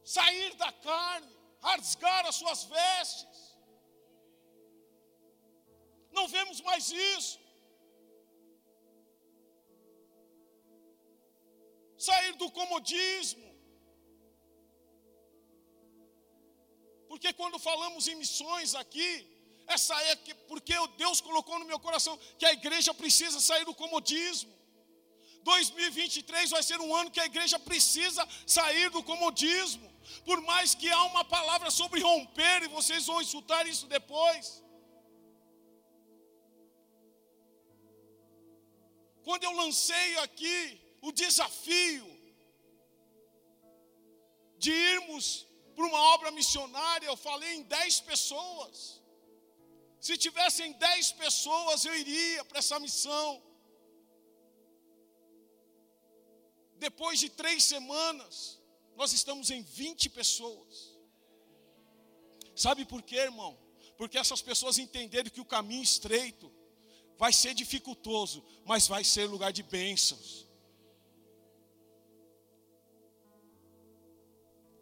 sair 0.04 0.52
da 0.56 0.72
carne, 0.72 1.34
rasgar 1.62 2.26
as 2.26 2.36
suas 2.42 2.64
vestes. 2.64 3.40
Não 6.18 6.28
vemos 6.36 6.60
mais 6.62 6.92
isso. 7.16 7.40
Sair 12.08 12.34
do 12.42 12.50
comodismo. 12.60 13.50
Porque 17.08 17.32
quando 17.34 17.66
falamos 17.70 18.08
em 18.08 18.16
missões 18.16 18.74
aqui, 18.84 19.33
essa 19.68 19.96
é 20.04 20.16
que, 20.16 20.34
porque 20.34 20.74
Deus 20.98 21.22
colocou 21.22 21.60
no 21.60 21.66
meu 21.66 21.80
coração 21.80 22.18
que 22.38 22.46
a 22.46 22.54
igreja 22.54 22.94
precisa 22.94 23.40
sair 23.40 23.66
do 23.66 23.74
comodismo. 23.74 24.52
2023 25.44 26.52
vai 26.52 26.64
ser 26.64 26.80
um 26.80 26.96
ano 26.96 27.12
que 27.12 27.20
a 27.20 27.26
igreja 27.26 27.60
precisa 27.60 28.28
sair 28.46 28.90
do 28.90 29.04
comodismo. 29.04 29.92
Por 30.26 30.42
mais 30.42 30.74
que 30.76 30.90
há 30.90 31.04
uma 31.04 31.24
palavra 31.24 31.70
sobre 31.72 32.02
romper, 32.02 32.64
e 32.64 32.68
vocês 32.68 33.06
vão 33.06 33.22
escutar 33.22 33.68
isso 33.68 33.88
depois. 33.88 34.64
Quando 39.24 39.44
eu 39.46 39.52
lancei 39.52 40.18
aqui 40.18 40.82
o 41.02 41.12
desafio 41.12 42.06
de 44.58 44.72
irmos 44.72 45.46
para 45.76 45.86
uma 45.86 46.02
obra 46.14 46.32
missionária, 46.32 47.08
eu 47.08 47.18
falei 47.18 47.56
em 47.56 47.64
10 47.64 48.02
pessoas. 48.02 49.03
Se 50.06 50.18
tivessem 50.18 50.74
dez 50.74 51.14
pessoas, 51.14 51.86
eu 51.86 51.96
iria 51.96 52.44
para 52.44 52.60
essa 52.60 52.78
missão. 52.78 53.42
Depois 56.78 57.18
de 57.22 57.30
três 57.30 57.64
semanas, 57.64 58.60
nós 58.98 59.14
estamos 59.14 59.50
em 59.50 59.62
20 59.62 60.10
pessoas. 60.10 60.94
Sabe 62.54 62.84
por 62.84 63.02
quê, 63.02 63.16
irmão? 63.16 63.58
Porque 63.98 64.18
essas 64.18 64.42
pessoas 64.42 64.78
entenderam 64.78 65.30
que 65.30 65.40
o 65.40 65.46
caminho 65.46 65.82
estreito 65.82 66.52
vai 67.18 67.32
ser 67.32 67.54
dificultoso, 67.54 68.44
mas 68.66 68.90
vai 68.90 69.06
ser 69.06 69.26
lugar 69.28 69.54
de 69.54 69.64
bênçãos. 69.64 70.46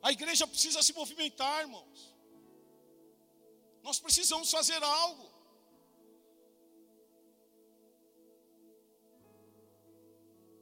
A 0.02 0.12
igreja 0.12 0.48
precisa 0.48 0.82
se 0.82 0.94
movimentar, 0.94 1.62
irmãos. 1.62 2.11
Nós 3.84 4.00
precisamos 4.00 4.50
fazer 4.58 4.82
algo. 4.84 5.32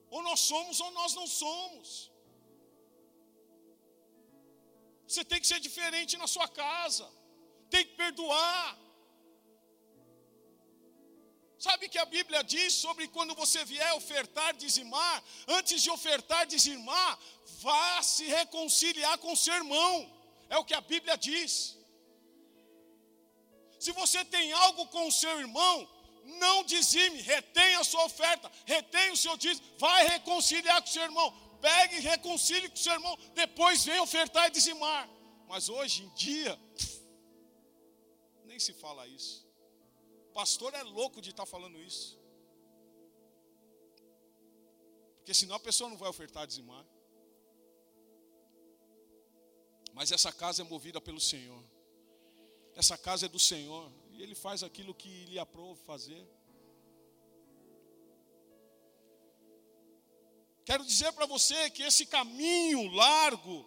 Ou 0.10 0.22
nós 0.24 0.40
somos 0.40 0.80
ou 0.80 0.92
nós 0.92 1.14
não 1.14 1.28
somos. 1.28 2.12
Você 5.08 5.24
tem 5.26 5.40
que 5.42 5.48
ser 5.48 5.60
diferente 5.60 6.18
na 6.18 6.28
sua 6.28 6.48
casa. 6.48 7.08
Tem 7.70 7.84
que 7.86 7.96
perdoar. 7.96 8.78
Sabe 11.60 11.90
que 11.90 12.00
a 12.00 12.06
Bíblia 12.06 12.42
diz 12.42 12.74
sobre 12.74 13.08
quando 13.16 13.36
você 13.36 13.66
vier 13.66 13.94
ofertar, 13.94 14.52
dizimar, 14.56 15.24
antes 15.46 15.82
de 15.84 15.90
ofertar, 15.92 16.46
dizimar, 16.48 17.20
vá 17.64 18.02
se 18.02 18.26
reconciliar 18.26 19.18
com 19.18 19.34
o 19.34 19.38
seu 19.38 19.54
irmão. 19.54 19.94
É 20.50 20.58
o 20.58 20.64
que 20.64 20.74
a 20.74 20.80
Bíblia 20.80 21.18
diz. 21.18 21.79
Se 23.80 23.92
você 23.94 24.24
tem 24.26 24.52
algo 24.52 24.86
com 24.88 25.08
o 25.08 25.12
seu 25.12 25.40
irmão, 25.40 25.88
não 26.38 26.64
dizime, 26.64 27.22
retenha 27.22 27.80
a 27.80 27.84
sua 27.84 28.06
oferta, 28.06 28.52
retenha 28.66 29.14
o 29.14 29.18
seu 29.18 29.36
dízimo, 29.38 29.66
vai 29.78 30.08
reconciliar 30.08 30.82
com 30.82 30.90
o 30.90 30.92
seu 30.92 31.04
irmão, 31.04 31.34
pegue 31.62 31.96
e 31.98 32.02
reconcilie 32.02 32.70
com 32.70 32.76
o 32.76 32.86
seu 32.86 32.94
irmão, 32.94 33.18
depois 33.34 33.86
vem 33.86 34.00
ofertar 34.00 34.48
e 34.48 34.52
dizimar. 34.52 35.10
Mas 35.48 35.70
hoje 35.70 36.04
em 36.04 36.10
dia, 36.10 36.60
nem 38.46 38.60
se 38.60 38.74
fala 38.74 39.08
isso. 39.08 39.48
Pastor 40.34 40.74
é 40.74 40.84
louco 40.84 41.22
de 41.22 41.32
estar 41.32 41.46
tá 41.46 41.50
falando 41.50 41.82
isso. 41.82 42.20
Porque 45.18 45.34
senão 45.34 45.56
a 45.56 45.60
pessoa 45.60 45.90
não 45.90 45.98
vai 45.98 46.10
ofertar 46.10 46.46
dizimar. 46.46 46.86
Mas 49.94 50.12
essa 50.12 50.32
casa 50.32 50.62
é 50.62 50.66
movida 50.66 51.00
pelo 51.02 51.20
Senhor. 51.20 51.64
Essa 52.80 52.98
casa 52.98 53.26
é 53.26 53.30
do 53.30 53.38
Senhor. 53.38 53.92
E 54.14 54.24
Ele 54.24 54.34
faz 54.34 54.64
aquilo 54.64 54.94
que 54.96 55.26
lhe 55.26 55.38
aprova 55.38 55.76
fazer. 55.86 56.26
Quero 60.64 60.86
dizer 60.86 61.12
para 61.12 61.26
você 61.26 61.70
que 61.72 61.84
esse 61.84 62.06
caminho 62.06 62.88
largo, 62.94 63.66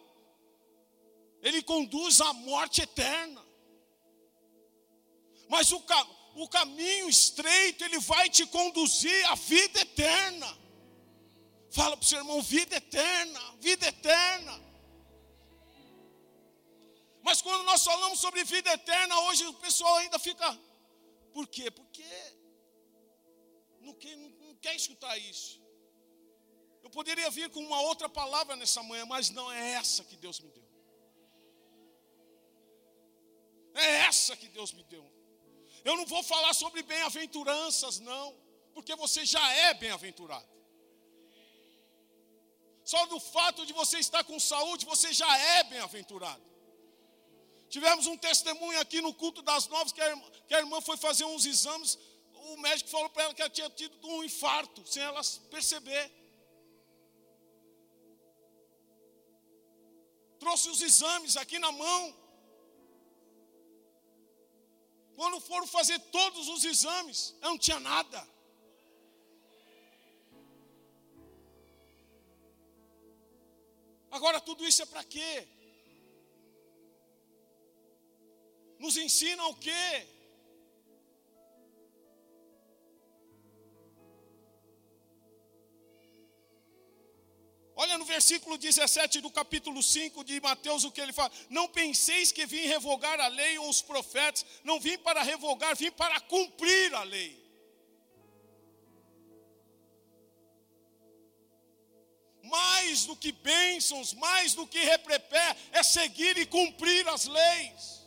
ele 1.42 1.60
conduz 1.62 2.22
à 2.22 2.32
morte 2.32 2.80
eterna. 2.80 3.44
Mas 5.46 5.70
o, 5.72 5.84
o 6.36 6.48
caminho 6.48 7.06
estreito, 7.06 7.84
ele 7.84 7.98
vai 7.98 8.30
te 8.30 8.46
conduzir 8.46 9.26
à 9.26 9.34
vida 9.34 9.80
eterna. 9.80 10.58
Fala 11.70 11.98
para 11.98 12.04
o 12.04 12.08
seu 12.08 12.18
irmão: 12.18 12.40
vida 12.40 12.76
eterna, 12.76 13.40
vida 13.60 13.86
eterna. 13.88 14.71
Mas 17.22 17.40
quando 17.40 17.62
nós 17.64 17.84
falamos 17.84 18.18
sobre 18.18 18.42
vida 18.44 18.72
eterna, 18.72 19.18
hoje 19.20 19.46
o 19.46 19.54
pessoal 19.54 19.96
ainda 19.96 20.18
fica. 20.18 20.58
Por 21.32 21.46
quê? 21.46 21.70
Porque 21.70 22.04
não 23.80 23.94
quer, 23.94 24.16
não 24.16 24.54
quer 24.56 24.74
escutar 24.74 25.16
isso. 25.16 25.62
Eu 26.82 26.90
poderia 26.90 27.30
vir 27.30 27.48
com 27.50 27.60
uma 27.60 27.80
outra 27.82 28.08
palavra 28.08 28.56
nessa 28.56 28.82
manhã, 28.82 29.06
mas 29.06 29.30
não 29.30 29.50
é 29.50 29.72
essa 29.74 30.04
que 30.04 30.16
Deus 30.16 30.40
me 30.40 30.50
deu. 30.50 30.68
É 33.74 33.86
essa 34.08 34.36
que 34.36 34.48
Deus 34.48 34.72
me 34.72 34.82
deu. 34.84 35.10
Eu 35.84 35.96
não 35.96 36.06
vou 36.06 36.22
falar 36.22 36.52
sobre 36.54 36.82
bem-aventuranças, 36.82 37.98
não, 38.00 38.36
porque 38.74 38.94
você 38.96 39.24
já 39.24 39.52
é 39.52 39.74
bem-aventurado. 39.74 40.50
Só 42.84 43.06
do 43.06 43.18
fato 43.20 43.64
de 43.64 43.72
você 43.72 43.98
estar 43.98 44.24
com 44.24 44.38
saúde, 44.40 44.84
você 44.84 45.12
já 45.12 45.38
é 45.38 45.64
bem-aventurado. 45.64 46.51
Tivemos 47.74 48.06
um 48.06 48.18
testemunho 48.18 48.78
aqui 48.78 49.00
no 49.00 49.14
culto 49.14 49.40
das 49.40 49.66
novas, 49.66 49.92
que 49.92 50.02
a 50.02 50.08
irmã, 50.10 50.30
que 50.46 50.54
a 50.54 50.58
irmã 50.58 50.78
foi 50.82 50.96
fazer 50.98 51.24
uns 51.24 51.46
exames. 51.46 51.98
O 52.50 52.56
médico 52.58 52.90
falou 52.90 53.08
para 53.08 53.22
ela 53.24 53.34
que 53.34 53.40
ela 53.40 53.48
tinha 53.58 53.70
tido 53.70 53.96
um 54.06 54.22
infarto, 54.22 54.86
sem 54.86 55.02
ela 55.02 55.22
perceber. 55.50 56.04
Trouxe 60.38 60.68
os 60.68 60.82
exames 60.82 61.34
aqui 61.38 61.58
na 61.58 61.72
mão. 61.72 62.14
Quando 65.16 65.40
foram 65.40 65.66
fazer 65.66 65.98
todos 66.18 66.48
os 66.48 66.64
exames, 66.64 67.34
não 67.40 67.56
tinha 67.56 67.80
nada. 67.80 68.20
Agora 74.10 74.38
tudo 74.42 74.62
isso 74.66 74.82
é 74.82 74.86
para 74.86 75.04
quê? 75.04 75.48
Nos 78.82 78.96
ensina 78.96 79.46
o 79.46 79.54
quê? 79.54 80.08
Olha 87.76 87.96
no 87.96 88.04
versículo 88.04 88.58
17 88.58 89.20
do 89.20 89.30
capítulo 89.30 89.80
5 89.82 90.24
de 90.24 90.40
Mateus 90.40 90.82
o 90.82 90.90
que 90.90 91.00
ele 91.00 91.12
fala: 91.12 91.30
Não 91.48 91.68
penseis 91.68 92.32
que 92.32 92.44
vim 92.44 92.66
revogar 92.66 93.20
a 93.20 93.28
lei 93.28 93.56
ou 93.58 93.68
os 93.68 93.80
profetas, 93.80 94.44
não 94.64 94.80
vim 94.80 94.98
para 94.98 95.22
revogar, 95.22 95.76
vim 95.76 95.92
para 95.92 96.20
cumprir 96.20 96.92
a 96.92 97.04
lei. 97.04 97.40
Mais 102.42 103.06
do 103.06 103.16
que 103.16 103.30
bênçãos, 103.30 104.12
mais 104.12 104.54
do 104.54 104.66
que 104.66 104.80
reprepé, 104.80 105.56
é 105.70 105.82
seguir 105.84 106.36
e 106.36 106.44
cumprir 106.44 107.08
as 107.08 107.26
leis. 107.26 108.01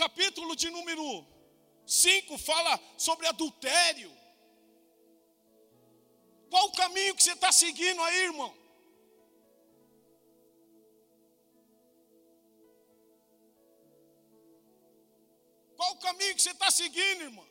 Capítulo 0.00 0.56
de 0.56 0.70
número 0.70 1.04
5 1.84 2.38
fala 2.38 2.72
sobre 2.96 3.26
adultério. 3.26 4.10
Qual 6.48 6.64
o 6.68 6.72
caminho 6.72 7.14
que 7.14 7.22
você 7.22 7.32
está 7.32 7.52
seguindo 7.52 8.00
aí, 8.02 8.20
irmão? 8.30 8.52
Qual 15.76 15.92
o 15.92 15.98
caminho 15.98 16.34
que 16.34 16.42
você 16.42 16.52
está 16.52 16.70
seguindo, 16.70 17.22
irmão? 17.28 17.46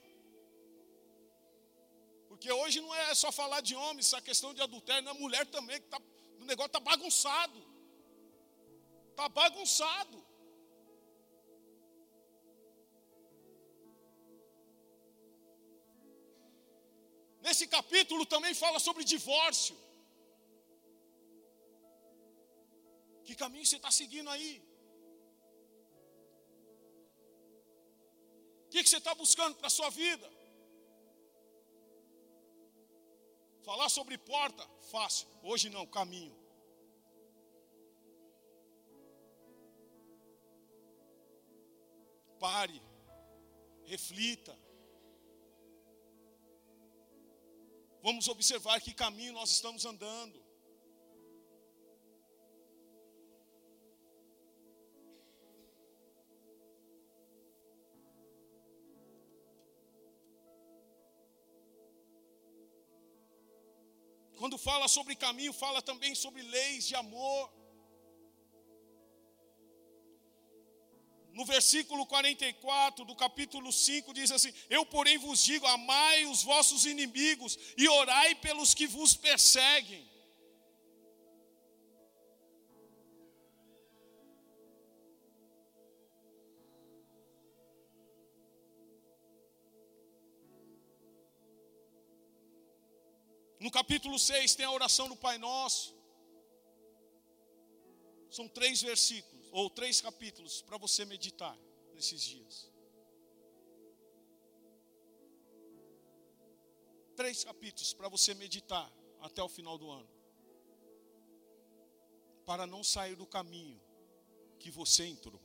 Porque 2.30 2.52
hoje 2.52 2.82
não 2.82 2.94
é 2.96 3.14
só 3.14 3.32
falar 3.32 3.62
de 3.62 3.76
homens, 3.76 4.08
essa 4.08 4.22
questão 4.22 4.54
de 4.56 4.62
adultério, 4.62 5.04
não 5.04 5.12
é 5.12 5.20
mulher 5.20 5.46
também, 5.46 5.80
que 5.80 5.88
tá, 5.88 6.02
o 6.40 6.46
negócio 6.46 6.68
está 6.68 6.80
bagunçado. 6.80 7.60
Está 9.12 9.30
bagunçado. 9.30 10.29
Nesse 17.50 17.66
capítulo 17.66 18.28
também 18.28 18.54
fala 18.54 18.80
sobre 18.80 19.04
divórcio. 19.04 19.76
Que 23.26 23.34
caminho 23.42 23.66
você 23.66 23.78
está 23.78 23.90
seguindo 23.90 24.30
aí? 24.30 24.52
O 28.66 28.70
que, 28.70 28.84
que 28.84 28.90
você 28.90 28.98
está 28.98 29.16
buscando 29.16 29.56
para 29.56 29.66
a 29.66 29.76
sua 29.78 29.90
vida? 29.90 30.28
Falar 33.64 33.90
sobre 33.90 34.16
porta, 34.20 34.64
fácil. 34.92 35.28
Hoje 35.42 35.72
não, 35.72 35.88
caminho. 35.88 36.38
Pare, 42.40 42.80
reflita. 43.86 44.56
Vamos 48.02 48.28
observar 48.28 48.80
que 48.82 48.94
caminho 48.94 49.34
nós 49.34 49.52
estamos 49.52 49.86
andando. 49.86 50.50
Quando 64.38 64.58
fala 64.58 64.88
sobre 64.88 65.18
caminho, 65.18 65.52
fala 65.52 65.82
também 65.82 66.16
sobre 66.16 66.42
leis 66.42 66.88
de 66.88 66.96
amor. 66.96 67.59
Versículo 71.50 72.06
44 72.06 73.04
do 73.04 73.16
capítulo 73.16 73.72
5 73.72 74.14
diz 74.14 74.32
assim: 74.32 74.54
Eu, 74.70 74.86
porém, 74.86 75.18
vos 75.18 75.44
digo: 75.44 75.66
amai 75.68 76.26
os 76.26 76.44
vossos 76.44 76.86
inimigos 76.86 77.58
e 77.78 77.88
orai 77.90 78.36
pelos 78.36 78.74
que 78.74 78.88
vos 78.88 79.16
perseguem. 79.16 80.08
No 93.60 93.70
capítulo 93.70 94.18
6 94.18 94.56
tem 94.56 94.66
a 94.66 94.72
oração 94.72 95.10
do 95.10 95.18
Pai 95.18 95.38
Nosso. 95.38 95.98
São 98.30 98.48
três 98.48 98.82
versículos 98.82 99.39
ou 99.52 99.70
três 99.70 100.02
capítulos 100.02 100.62
para 100.62 100.78
você 100.78 101.06
meditar 101.06 101.58
nesses 101.94 102.22
dias. 102.22 102.72
Três 107.16 107.44
capítulos 107.44 107.94
para 107.94 108.08
você 108.08 108.34
meditar 108.34 108.92
até 109.20 109.44
o 109.44 109.50
final 109.50 109.78
do 109.78 109.90
ano. 109.90 110.10
Para 112.46 112.66
não 112.66 112.84
sair 112.84 113.16
do 113.16 113.28
caminho 113.28 113.80
que 114.58 114.72
você 114.72 115.06
entrou. 115.06 115.42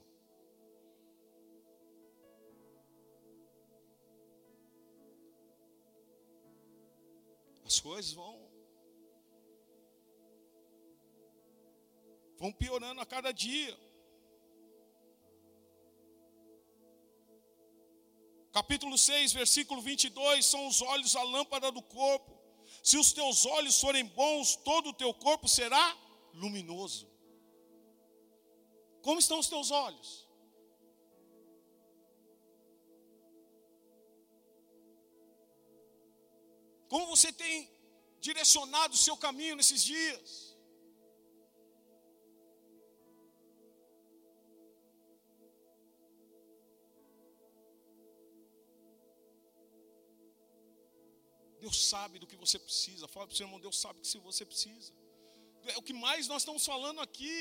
As 7.65 7.81
coisas 7.81 8.13
vão 8.13 8.53
vão 12.37 12.53
piorando 12.53 13.01
a 13.01 13.07
cada 13.07 13.33
dia. 13.33 13.84
Capítulo 18.55 18.97
6, 18.97 19.33
versículo 19.33 19.83
22, 19.83 20.47
são 20.47 20.69
os 20.69 20.81
olhos 20.81 21.17
a 21.17 21.23
lâmpada 21.25 21.73
do 21.73 21.83
corpo. 21.83 22.33
Se 22.85 22.97
os 22.97 23.13
teus 23.13 23.45
olhos 23.45 23.81
forem 23.81 24.05
bons, 24.05 24.55
todo 24.55 24.91
o 24.91 24.93
teu 24.93 25.13
corpo 25.13 25.49
será 25.49 25.85
luminoso. 26.33 27.11
Como 29.03 29.19
estão 29.19 29.41
os 29.41 29.49
teus 29.49 29.73
olhos? 29.73 30.29
Como 36.87 37.09
você 37.09 37.33
tem 37.33 37.69
direcionado 38.21 38.95
o 38.95 38.97
seu 38.97 39.17
caminho 39.17 39.57
nesses 39.57 39.83
dias? 39.83 40.54
Deus 51.65 51.79
sabe 51.93 52.19
do 52.23 52.27
que 52.31 52.37
você 52.45 52.59
precisa. 52.59 53.09
Fala 53.15 53.27
para 53.27 53.35
o 53.35 53.37
seu 53.37 53.47
irmão, 53.47 53.61
Deus 53.67 53.77
sabe 53.85 54.01
do 54.01 54.07
que 54.07 54.19
você 54.31 54.45
precisa. 54.53 54.93
É 55.75 55.79
o 55.81 55.85
que 55.89 55.95
mais 56.07 56.29
nós 56.33 56.43
estamos 56.43 56.65
falando 56.73 57.01
aqui. 57.07 57.37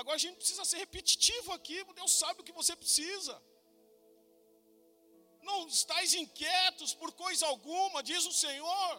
Agora 0.00 0.16
a 0.16 0.22
gente 0.24 0.38
precisa 0.42 0.64
ser 0.70 0.78
repetitivo 0.84 1.52
aqui. 1.56 1.78
Deus 2.00 2.12
sabe 2.22 2.40
o 2.40 2.46
que 2.46 2.56
você 2.60 2.74
precisa. 2.74 3.34
Não 5.48 5.58
estáis 5.80 6.14
inquietos 6.22 6.94
por 7.00 7.10
coisa 7.24 7.44
alguma, 7.46 8.02
diz 8.02 8.24
o 8.32 8.32
Senhor. 8.44 8.92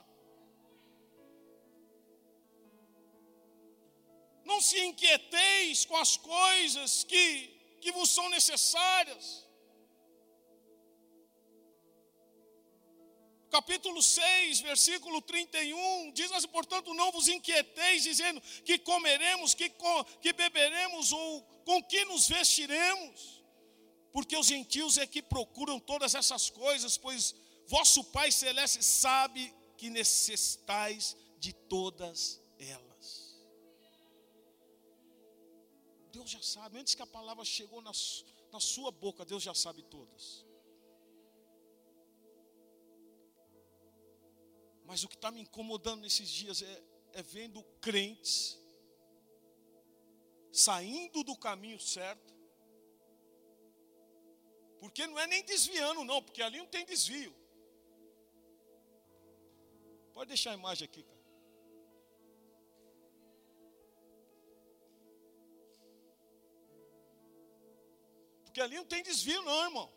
Não 4.51 4.61
se 4.61 4.79
inquieteis 4.89 5.85
com 5.85 5.97
as 6.05 6.15
coisas 6.17 7.03
que, 7.03 7.25
que 7.81 7.91
vos 7.97 8.11
são 8.17 8.29
necessárias. 8.37 9.44
Capítulo 13.55 14.01
6, 14.03 14.59
versículo 14.59 15.21
31, 15.21 16.11
diz 16.11 16.29
assim: 16.33 16.47
portanto, 16.49 16.93
não 16.93 17.09
vos 17.09 17.29
inquieteis, 17.29 18.03
dizendo 18.03 18.41
que 18.65 18.77
comeremos, 18.77 19.53
que, 19.53 19.71
que 20.21 20.33
beberemos, 20.33 21.13
ou 21.13 21.41
com 21.63 21.81
que 21.81 22.03
nos 22.03 22.27
vestiremos, 22.27 23.41
porque 24.11 24.35
os 24.35 24.47
gentios 24.47 24.97
é 24.97 25.07
que 25.07 25.21
procuram 25.21 25.79
todas 25.79 26.15
essas 26.15 26.49
coisas, 26.49 26.97
pois 26.97 27.33
vosso 27.65 28.03
Pai 28.03 28.29
Celeste 28.29 28.83
sabe 28.83 29.53
que 29.77 29.89
necessitais 29.89 31.15
de 31.39 31.53
todas 31.53 32.41
elas. 32.59 33.39
Deus 36.11 36.29
já 36.29 36.41
sabe, 36.41 36.77
antes 36.77 36.93
que 36.93 37.01
a 37.01 37.07
palavra 37.07 37.45
chegou 37.45 37.81
na, 37.81 37.91
na 38.51 38.59
sua 38.59 38.91
boca, 38.91 39.23
Deus 39.23 39.41
já 39.41 39.53
sabe 39.53 39.81
todas. 39.83 40.44
Mas 44.95 45.03
o 45.03 45.09
que 45.09 45.15
está 45.15 45.29
me 45.29 45.41
incomodando 45.41 46.03
nesses 46.03 46.29
dias 46.29 46.61
é, 46.61 46.83
é 47.15 47.21
vendo 47.21 47.61
crentes 47.81 48.57
saindo 50.53 51.21
do 51.21 51.35
caminho 51.35 51.77
certo. 51.77 52.33
Porque 54.79 55.05
não 55.05 55.19
é 55.19 55.27
nem 55.27 55.43
desviando, 55.43 56.05
não, 56.05 56.23
porque 56.23 56.41
ali 56.41 56.59
não 56.59 56.65
tem 56.67 56.85
desvio. 56.85 57.35
Pode 60.13 60.29
deixar 60.29 60.51
a 60.51 60.53
imagem 60.53 60.85
aqui, 60.85 61.03
cara. 61.03 61.25
Porque 68.45 68.61
ali 68.61 68.77
não 68.77 68.85
tem 68.85 69.03
desvio, 69.03 69.41
não, 69.41 69.65
irmão. 69.65 69.93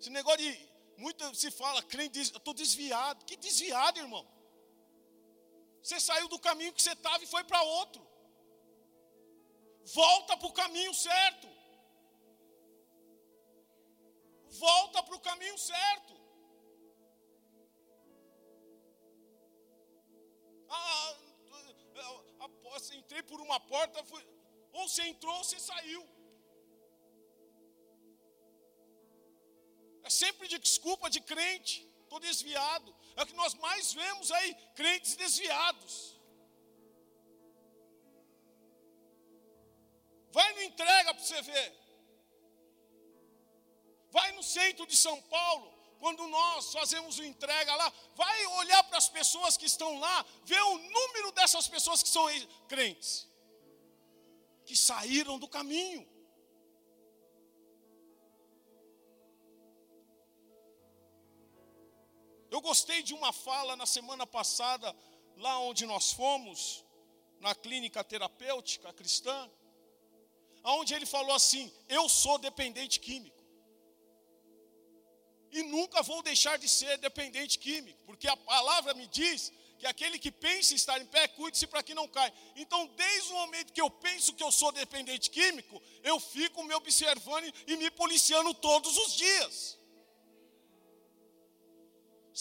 Esse 0.00 0.08
negócio 0.08 0.38
de 0.38 0.75
Muita 0.96 1.32
se 1.34 1.50
fala, 1.50 1.82
crente 1.82 2.18
diz, 2.18 2.30
eu 2.30 2.38
estou 2.38 2.54
desviado. 2.54 3.24
Que 3.24 3.36
desviado, 3.36 3.98
irmão? 3.98 4.26
Você 5.82 6.00
saiu 6.00 6.28
do 6.28 6.38
caminho 6.38 6.72
que 6.72 6.82
você 6.82 6.92
estava 6.92 7.22
e 7.22 7.26
foi 7.26 7.44
para 7.44 7.62
outro. 7.62 8.06
Volta 9.84 10.36
para 10.36 10.48
o 10.48 10.52
caminho 10.52 10.94
certo. 10.94 11.48
Volta 14.50 15.02
para 15.02 15.16
o 15.16 15.20
caminho 15.20 15.58
certo. 15.58 16.14
Ah, 20.68 21.16
entrei 23.06 23.22
por 23.22 23.40
uma 23.40 23.58
porta, 23.60 24.04
fui, 24.04 24.22
ou 24.72 24.88
você 24.88 25.02
entrou 25.04 25.34
ou 25.36 25.44
você 25.44 25.58
saiu. 25.58 26.15
É 30.06 30.10
sempre 30.10 30.46
de 30.46 30.56
desculpa 30.66 31.10
de 31.10 31.20
crente, 31.20 31.84
estou 32.04 32.20
desviado. 32.20 32.94
É 33.16 33.22
o 33.22 33.26
que 33.26 33.34
nós 33.34 33.54
mais 33.54 33.92
vemos 33.92 34.30
aí, 34.30 34.54
crentes 34.76 35.16
desviados. 35.16 35.94
Vai 40.30 40.48
no 40.54 40.62
entrega 40.62 41.12
para 41.12 41.24
você 41.24 41.42
ver. 41.42 41.68
Vai 44.12 44.30
no 44.36 44.44
centro 44.44 44.86
de 44.86 44.96
São 44.96 45.20
Paulo, 45.22 45.76
quando 45.98 46.28
nós 46.28 46.72
fazemos 46.72 47.18
o 47.18 47.24
entrega 47.24 47.74
lá, 47.74 47.92
vai 48.14 48.46
olhar 48.60 48.84
para 48.84 48.98
as 48.98 49.08
pessoas 49.08 49.56
que 49.56 49.66
estão 49.66 49.98
lá, 49.98 50.24
ver 50.44 50.62
o 50.62 50.78
número 50.78 51.32
dessas 51.32 51.66
pessoas 51.66 52.00
que 52.00 52.08
são 52.08 52.26
crentes, 52.68 53.26
que 54.64 54.76
saíram 54.76 55.36
do 55.36 55.48
caminho. 55.48 56.15
Eu 62.56 62.62
gostei 62.62 63.02
de 63.02 63.12
uma 63.12 63.34
fala 63.34 63.76
na 63.76 63.84
semana 63.84 64.26
passada, 64.26 64.96
lá 65.36 65.58
onde 65.58 65.84
nós 65.84 66.12
fomos, 66.12 66.82
na 67.38 67.54
clínica 67.54 68.02
terapêutica 68.02 68.94
cristã, 68.94 69.38
onde 70.64 70.94
ele 70.94 71.04
falou 71.04 71.34
assim: 71.34 71.70
Eu 71.86 72.08
sou 72.08 72.38
dependente 72.38 72.98
químico. 72.98 73.44
E 75.52 75.62
nunca 75.64 76.02
vou 76.02 76.22
deixar 76.22 76.56
de 76.56 76.66
ser 76.66 76.96
dependente 76.96 77.58
químico, 77.58 78.02
porque 78.06 78.26
a 78.26 78.38
palavra 78.38 78.94
me 78.94 79.06
diz 79.06 79.52
que 79.78 79.86
aquele 79.86 80.18
que 80.18 80.32
pensa 80.32 80.74
estar 80.74 80.98
em 80.98 81.04
pé, 81.04 81.28
cuide-se 81.28 81.66
para 81.66 81.82
que 81.82 81.94
não 81.94 82.08
caia. 82.08 82.32
Então, 82.56 82.86
desde 82.96 83.32
o 83.32 83.34
momento 83.34 83.70
que 83.74 83.82
eu 83.82 83.90
penso 83.90 84.32
que 84.32 84.42
eu 84.42 84.50
sou 84.50 84.72
dependente 84.72 85.28
químico, 85.28 85.82
eu 86.02 86.18
fico 86.18 86.64
me 86.64 86.74
observando 86.74 87.52
e 87.66 87.76
me 87.76 87.90
policiando 87.90 88.54
todos 88.54 88.96
os 88.96 89.12
dias. 89.14 89.75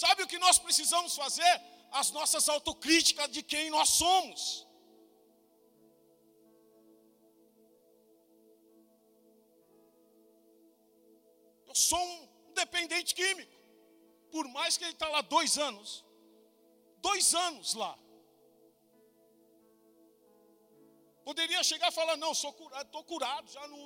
Sabe 0.02 0.24
o 0.24 0.28
que 0.32 0.38
nós 0.46 0.58
precisamos 0.60 1.16
fazer? 1.16 1.54
As 2.00 2.08
nossas 2.12 2.50
autocríticas 2.50 3.30
de 3.36 3.42
quem 3.52 3.70
nós 3.76 3.90
somos. 4.02 4.42
Eu 11.66 11.76
sou 11.90 12.04
um 12.14 12.28
dependente 12.54 13.16
químico. 13.20 13.56
Por 14.34 14.46
mais 14.50 14.76
que 14.76 14.84
ele 14.84 14.92
está 14.92 15.08
lá 15.08 15.22
dois 15.22 15.58
anos. 15.58 16.04
Dois 16.98 17.34
anos 17.34 17.74
lá. 17.76 17.98
Poderia 21.24 21.64
chegar 21.64 21.88
e 21.88 21.98
falar, 22.00 22.18
não, 22.18 22.34
sou 22.34 22.52
curado, 22.52 22.86
estou 22.86 23.04
curado, 23.06 23.50
já 23.50 23.66
não 23.70 23.80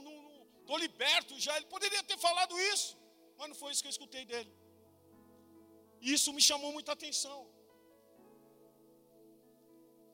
estou 0.62 0.78
liberto, 0.86 1.40
já. 1.40 1.56
Ele 1.58 1.68
poderia 1.68 2.04
ter 2.04 2.18
falado 2.18 2.60
isso, 2.74 2.98
mas 3.38 3.48
não 3.50 3.56
foi 3.56 3.72
isso 3.72 3.84
que 3.84 3.90
eu 3.90 3.98
escutei 3.98 4.26
dele. 4.26 4.52
E 6.02 6.14
isso 6.14 6.32
me 6.34 6.42
chamou 6.42 6.72
muita 6.72 6.92
atenção. 6.94 7.40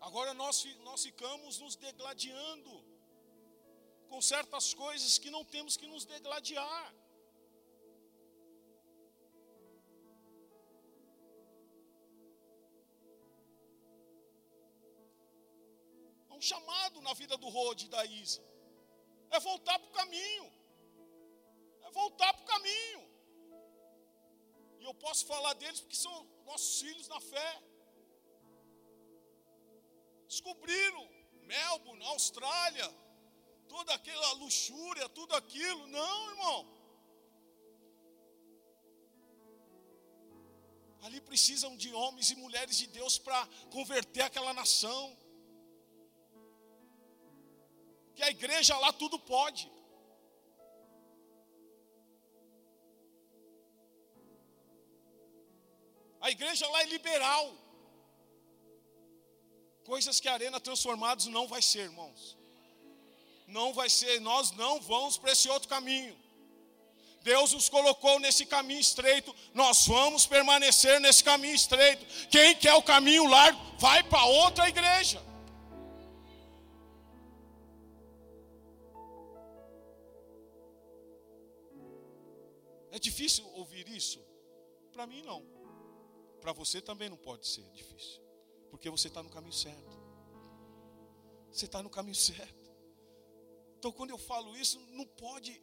Agora 0.08 0.34
nós, 0.34 0.64
nós 0.84 1.04
ficamos 1.04 1.60
nos 1.60 1.76
degladiando 1.76 2.74
com 4.08 4.22
certas 4.22 4.74
coisas 4.74 5.18
que 5.18 5.30
não 5.30 5.44
temos 5.44 5.76
que 5.76 5.88
nos 5.88 6.06
degladiar. 6.06 6.96
É 16.30 16.34
um 16.34 16.42
chamado 16.42 17.02
na 17.02 17.14
vida 17.14 17.36
do 17.38 17.50
Rode 17.50 17.86
e 17.86 17.90
da 17.90 18.06
Isa. 18.06 18.44
É 19.32 19.40
voltar 19.40 19.80
para 19.80 19.90
o 19.90 19.92
caminho. 19.92 20.54
É 21.84 21.92
voltar 21.92 22.32
para 22.34 22.44
o 22.44 22.46
caminho. 22.46 23.15
Eu 24.88 24.94
posso 25.06 25.26
falar 25.26 25.54
deles 25.62 25.80
porque 25.82 25.96
são 26.06 26.16
nossos 26.50 26.74
filhos 26.82 27.08
na 27.14 27.20
fé. 27.20 27.52
Descobriram 30.28 31.04
Melbourne, 31.52 32.04
Austrália, 32.14 32.88
toda 33.68 33.94
aquela 33.94 34.32
luxúria, 34.44 35.08
tudo 35.10 35.36
aquilo. 35.36 35.88
Não, 35.88 36.30
irmão. 36.32 36.60
Ali 41.06 41.20
precisam 41.22 41.72
de 41.78 41.90
homens 41.94 42.32
e 42.32 42.36
mulheres 42.36 42.78
de 42.78 42.88
Deus 42.88 43.18
para 43.26 43.40
converter 43.76 44.24
aquela 44.24 44.54
nação. 44.54 45.04
Que 48.16 48.24
a 48.24 48.30
igreja 48.30 48.78
lá 48.78 48.92
tudo 48.94 49.18
pode. 49.20 49.75
A 56.26 56.32
igreja 56.32 56.68
lá 56.74 56.82
é 56.82 56.88
liberal. 56.88 57.46
Coisas 59.92 60.20
que 60.20 60.28
a 60.28 60.34
Arena 60.34 60.60
Transformados 60.60 61.28
não 61.28 61.48
vai 61.48 61.62
ser, 61.62 61.84
irmãos. 61.92 62.36
Não 63.46 63.68
vai 63.80 63.90
ser, 63.92 64.20
nós 64.22 64.50
não 64.62 64.82
vamos 64.82 65.20
para 65.20 65.34
esse 65.34 65.48
outro 65.48 65.70
caminho. 65.70 66.16
Deus 67.22 67.52
nos 67.54 67.70
colocou 67.70 68.20
nesse 68.20 68.44
caminho 68.44 68.80
estreito, 68.80 69.36
nós 69.54 69.86
vamos 69.86 70.26
permanecer 70.26 71.00
nesse 71.00 71.24
caminho 71.24 71.54
estreito. 71.54 72.04
Quem 72.30 72.56
quer 72.56 72.74
o 72.74 72.82
caminho 72.82 73.28
largo, 73.28 73.60
vai 73.78 74.02
para 74.04 74.26
outra 74.26 74.68
igreja. 74.68 75.22
É 82.92 82.98
difícil 82.98 83.46
ouvir 83.54 83.88
isso? 83.90 84.20
Para 84.92 85.06
mim, 85.06 85.22
não. 85.22 85.65
Para 86.46 86.54
você 86.54 86.80
também 86.80 87.10
não 87.10 87.18
pode 87.18 87.48
ser 87.48 87.64
difícil, 87.72 88.22
porque 88.70 88.88
você 88.88 89.08
está 89.08 89.24
no 89.24 89.32
caminho 89.32 89.52
certo. 89.52 90.00
Você 91.52 91.66
está 91.66 91.82
no 91.82 91.90
caminho 91.90 92.14
certo. 92.14 92.72
Então, 93.80 93.92
quando 93.92 94.12
eu 94.12 94.18
falo 94.20 94.56
isso, 94.56 94.80
não 94.92 95.08
pode 95.08 95.60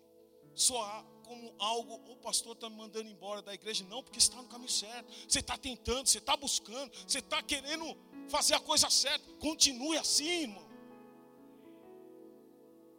soar 0.56 1.06
como 1.22 1.54
algo, 1.60 1.94
o 2.10 2.16
pastor 2.16 2.56
está 2.56 2.68
me 2.68 2.74
mandando 2.74 3.08
embora 3.08 3.40
da 3.40 3.54
igreja, 3.54 3.84
não, 3.84 4.02
porque 4.02 4.18
está 4.18 4.42
no 4.42 4.48
caminho 4.48 4.68
certo. 4.68 5.08
Você 5.28 5.38
está 5.38 5.56
tentando, 5.56 6.08
você 6.08 6.18
está 6.18 6.36
buscando, 6.36 6.92
você 7.06 7.20
está 7.20 7.40
querendo 7.40 7.96
fazer 8.28 8.54
a 8.54 8.60
coisa 8.60 8.90
certa. 8.90 9.24
Continue 9.34 9.96
assim, 9.98 10.40
irmão. 10.40 10.68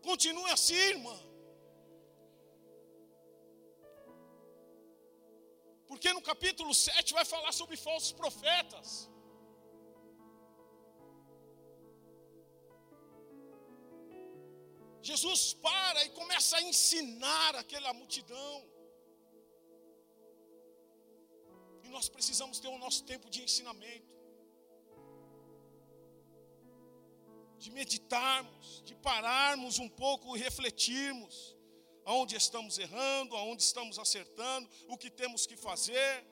Continue 0.02 0.50
assim, 0.52 0.74
irmã. 0.74 1.20
Porque 6.04 6.20
no 6.20 6.22
capítulo 6.22 6.74
7 6.76 7.14
vai 7.14 7.24
falar 7.24 7.54
sobre 7.54 7.78
falsos 7.78 8.12
profetas. 8.12 9.10
Jesus 15.02 15.54
para 15.54 16.04
e 16.04 16.10
começa 16.10 16.58
a 16.58 16.62
ensinar 16.62 17.56
aquela 17.56 17.94
multidão. 17.94 18.56
E 21.86 21.88
nós 21.88 22.10
precisamos 22.10 22.60
ter 22.60 22.68
o 22.68 22.78
nosso 22.78 23.06
tempo 23.06 23.30
de 23.30 23.42
ensinamento. 23.42 24.14
De 27.58 27.72
meditarmos, 27.72 28.84
de 28.84 28.94
pararmos 28.96 29.80
um 29.80 29.88
pouco 29.88 30.36
e 30.36 30.42
refletirmos 30.42 31.53
aonde 32.06 32.36
estamos 32.36 32.78
errando, 32.78 33.36
aonde 33.36 33.64
estamos 33.64 33.98
acertando, 34.00 34.70
o 34.88 34.98
que 34.98 35.10
temos 35.10 35.46
que 35.46 35.56
fazer. 35.58 36.26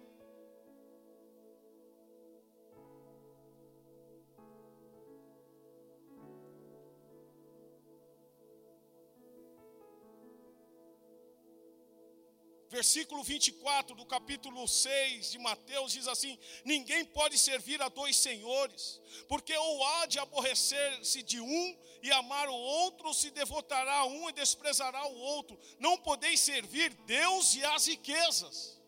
Versículo 12.82 13.24
24 13.24 13.96
do 13.96 14.04
capítulo 14.08 14.68
6 14.68 15.30
de 15.30 15.38
Mateus 15.38 15.92
diz 15.92 16.08
assim: 16.08 16.36
Ninguém 16.66 17.06
pode 17.06 17.38
servir 17.38 17.80
a 17.80 17.90
dois 17.90 18.18
senhores, 18.18 19.00
porque 19.28 19.56
ou 19.56 19.86
há 19.86 20.08
de 20.08 20.18
aborrecer-se 20.18 21.22
de 21.22 21.40
um 21.40 21.80
e 22.02 22.12
amar 22.12 22.50
o 22.50 22.56
outro, 22.56 23.10
ou 23.10 23.14
se 23.14 23.30
devotará 23.30 23.98
a 24.00 24.06
um 24.06 24.28
e 24.30 24.34
desprezará 24.34 25.06
o 25.06 25.16
outro. 25.16 25.60
Não 25.78 25.96
podeis 25.96 26.40
servir 26.40 26.92
Deus 27.06 27.54
e 27.54 27.64
as 27.64 27.86
riquezas. 27.86 28.82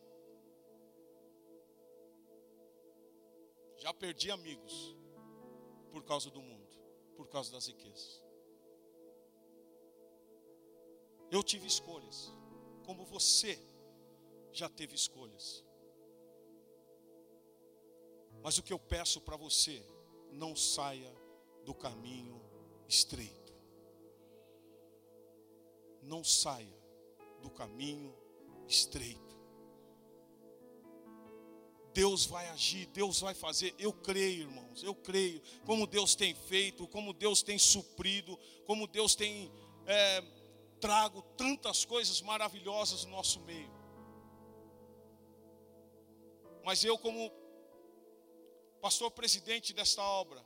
Já 3.77 3.93
perdi 3.93 4.31
amigos 4.31 4.73
por 5.91 6.03
causa 6.03 6.31
do 6.31 6.41
mundo, 6.41 6.75
por 7.15 7.27
causa 7.27 7.51
das 7.51 7.67
riquezas. 7.67 8.23
Eu 11.29 11.43
tive 11.43 11.67
escolhas, 11.67 12.33
como 12.87 13.05
você 13.05 13.71
já 14.53 14.69
teve 14.69 14.95
escolhas. 14.95 15.63
Mas 18.41 18.57
o 18.57 18.63
que 18.63 18.73
eu 18.73 18.79
peço 18.79 19.21
para 19.21 19.37
você, 19.37 19.83
não 20.31 20.55
saia 20.55 21.13
do 21.63 21.73
caminho 21.73 22.41
estreito. 22.87 23.53
Não 26.01 26.23
saia 26.23 26.77
do 27.41 27.49
caminho 27.49 28.13
estreito. 28.67 29.33
Deus 31.93 32.25
vai 32.25 32.49
agir, 32.49 32.87
Deus 32.87 33.21
vai 33.21 33.33
fazer. 33.33 33.73
Eu 33.77 33.93
creio, 33.93 34.41
irmãos, 34.41 34.83
eu 34.83 34.95
creio. 34.95 35.41
Como 35.65 35.85
Deus 35.85 36.15
tem 36.15 36.33
feito, 36.33 36.87
como 36.87 37.13
Deus 37.13 37.43
tem 37.43 37.57
suprido, 37.59 38.37
como 38.65 38.87
Deus 38.87 39.15
tem 39.15 39.51
é, 39.85 40.21
trago 40.79 41.21
tantas 41.37 41.85
coisas 41.85 42.21
maravilhosas 42.21 43.05
no 43.05 43.11
nosso 43.11 43.39
meio. 43.41 43.82
Mas 46.63 46.83
eu, 46.83 46.97
como 46.97 47.31
pastor 48.81 49.11
presidente 49.11 49.73
desta 49.73 50.01
obra, 50.01 50.45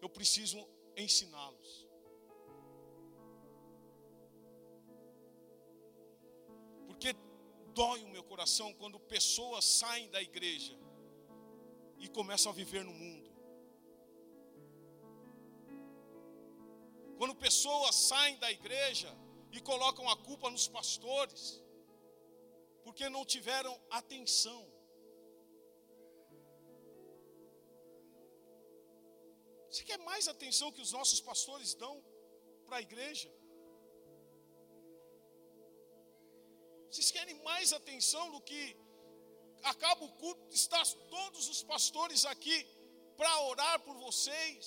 eu 0.00 0.08
preciso 0.08 0.58
ensiná-los. 0.96 1.88
Porque 6.86 7.14
dói 7.74 8.02
o 8.04 8.08
meu 8.08 8.22
coração 8.22 8.72
quando 8.74 9.00
pessoas 9.00 9.64
saem 9.64 10.08
da 10.10 10.22
igreja 10.22 10.78
e 11.98 12.08
começam 12.08 12.52
a 12.52 12.54
viver 12.54 12.84
no 12.84 12.92
mundo. 12.92 13.30
Quando 17.18 17.34
pessoas 17.34 17.94
saem 17.94 18.36
da 18.38 18.50
igreja 18.50 19.10
e 19.50 19.60
colocam 19.60 20.08
a 20.08 20.16
culpa 20.16 20.50
nos 20.50 20.66
pastores, 20.68 21.62
porque 22.82 23.08
não 23.08 23.24
tiveram 23.24 23.80
atenção. 23.90 24.62
Você 29.74 29.82
quer 29.82 29.98
mais 29.98 30.24
atenção 30.32 30.70
que 30.74 30.80
os 30.80 30.92
nossos 30.96 31.20
pastores 31.28 31.70
dão 31.74 31.94
para 32.64 32.76
a 32.76 32.82
igreja? 32.88 33.28
Vocês 36.88 37.10
querem 37.16 37.34
mais 37.48 37.72
atenção 37.72 38.24
do 38.34 38.40
que 38.40 38.62
acaba 39.72 40.04
o 40.04 40.12
culto, 40.20 40.54
está 40.54 40.80
todos 41.16 41.48
os 41.48 41.60
pastores 41.72 42.24
aqui 42.24 42.58
para 43.16 43.32
orar 43.50 43.80
por 43.86 43.96
vocês? 43.96 44.64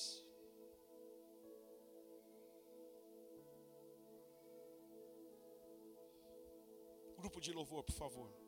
Grupo 7.21 7.39
de 7.39 7.53
louvor, 7.53 7.81
por 7.81 7.95
favor. 7.95 8.46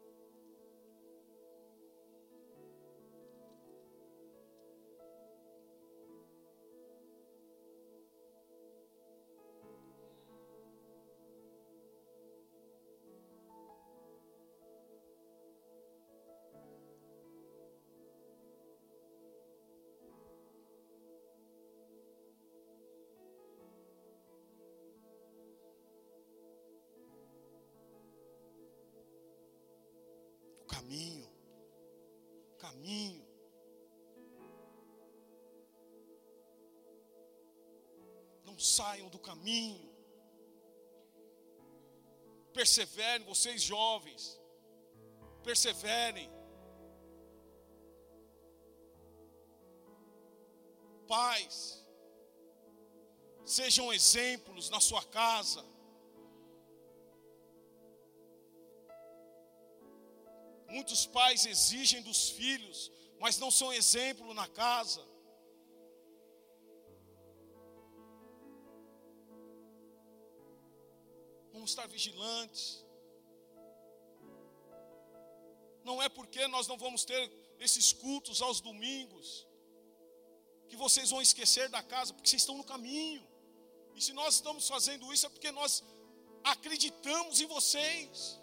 Caminho. 32.69 33.27
Não 38.45 38.57
saiam 38.59 39.09
do 39.09 39.19
caminho. 39.19 39.89
Perseverem, 42.53 43.25
vocês 43.25 43.61
jovens. 43.61 44.39
Perseverem. 45.43 46.29
Pais, 51.07 51.83
sejam 53.43 53.91
exemplos 53.91 54.69
na 54.69 54.79
sua 54.79 55.03
casa. 55.05 55.65
Muitos 60.69 61.05
pais 61.05 61.45
exigem 61.45 62.01
dos 62.01 62.29
filhos, 62.29 62.91
mas 63.19 63.37
não 63.37 63.51
são 63.51 63.73
exemplo 63.73 64.33
na 64.33 64.47
casa. 64.47 65.03
Vamos 71.51 71.71
estar 71.71 71.87
vigilantes. 71.87 72.85
Não 75.83 76.01
é 76.01 76.07
porque 76.07 76.47
nós 76.47 76.67
não 76.67 76.77
vamos 76.77 77.03
ter 77.03 77.31
esses 77.59 77.91
cultos 77.91 78.41
aos 78.41 78.61
domingos, 78.61 79.47
que 80.69 80.75
vocês 80.75 81.09
vão 81.09 81.21
esquecer 81.21 81.67
da 81.69 81.81
casa, 81.81 82.13
porque 82.13 82.29
vocês 82.29 82.43
estão 82.43 82.57
no 82.57 82.63
caminho. 82.63 83.27
E 83.95 84.01
se 84.01 84.13
nós 84.13 84.35
estamos 84.35 84.67
fazendo 84.67 85.11
isso 85.11 85.25
é 85.25 85.29
porque 85.29 85.51
nós 85.51 85.83
acreditamos 86.43 87.41
em 87.41 87.47
vocês. 87.47 88.39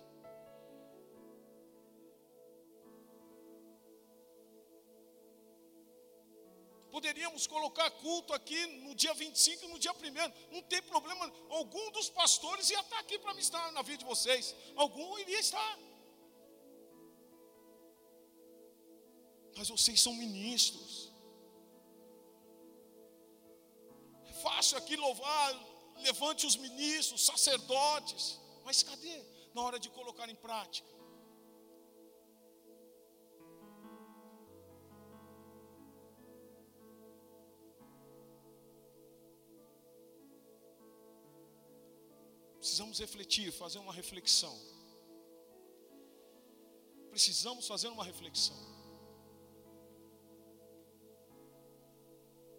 Poderíamos 6.97 7.47
colocar 7.47 7.91
culto 7.91 8.33
aqui 8.33 8.61
no 8.85 8.95
dia 8.95 9.13
25 9.13 9.67
e 9.67 9.69
no 9.69 9.79
dia 9.79 9.93
1. 9.93 10.55
Não 10.55 10.63
tem 10.63 10.81
problema. 10.81 11.31
Algum 11.51 11.91
dos 11.91 12.09
pastores 12.09 12.71
ia 12.71 12.81
estar 12.81 12.99
aqui 13.01 13.19
para 13.19 13.35
me 13.35 13.43
estar 13.43 13.71
na 13.73 13.83
vida 13.83 13.99
de 13.99 14.07
vocês. 14.07 14.55
Algum 14.75 15.19
iria 15.19 15.39
estar. 15.39 15.79
Mas 19.59 19.69
vocês 19.69 20.01
são 20.01 20.15
ministros. 20.15 21.13
É 24.31 24.33
fácil 24.47 24.79
aqui 24.79 24.97
louvar, 24.97 25.53
levante 25.99 26.47
os 26.47 26.57
ministros, 26.57 27.27
sacerdotes. 27.27 28.41
Mas 28.65 28.83
cadê 28.83 29.23
na 29.53 29.61
hora 29.61 29.79
de 29.79 29.91
colocar 29.91 30.31
em 30.31 30.35
prática? 30.35 30.96
Precisamos 42.67 42.99
refletir, 42.99 43.53
fazer 43.53 43.79
uma 43.79 43.93
reflexão. 43.93 44.55
Precisamos 47.11 47.65
fazer 47.65 47.87
uma 47.87 48.03
reflexão. 48.03 48.57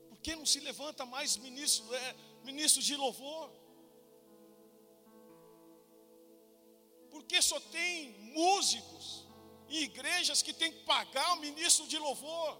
Por 0.07 0.17
que 0.19 0.33
não 0.33 0.45
se 0.45 0.61
levanta 0.61 1.05
mais 1.05 1.35
ministro, 1.35 1.93
é, 1.93 2.15
ministro 2.45 2.81
de 2.81 2.95
louvor? 2.95 3.51
Por 7.11 7.25
que 7.25 7.41
só 7.41 7.59
tem 7.59 8.11
músicos 8.31 9.27
em 9.67 9.83
igrejas 9.89 10.41
que 10.41 10.53
tem 10.53 10.71
que 10.71 10.85
pagar 10.85 11.33
o 11.33 11.41
ministro 11.41 11.85
de 11.85 11.97
louvor? 11.97 12.57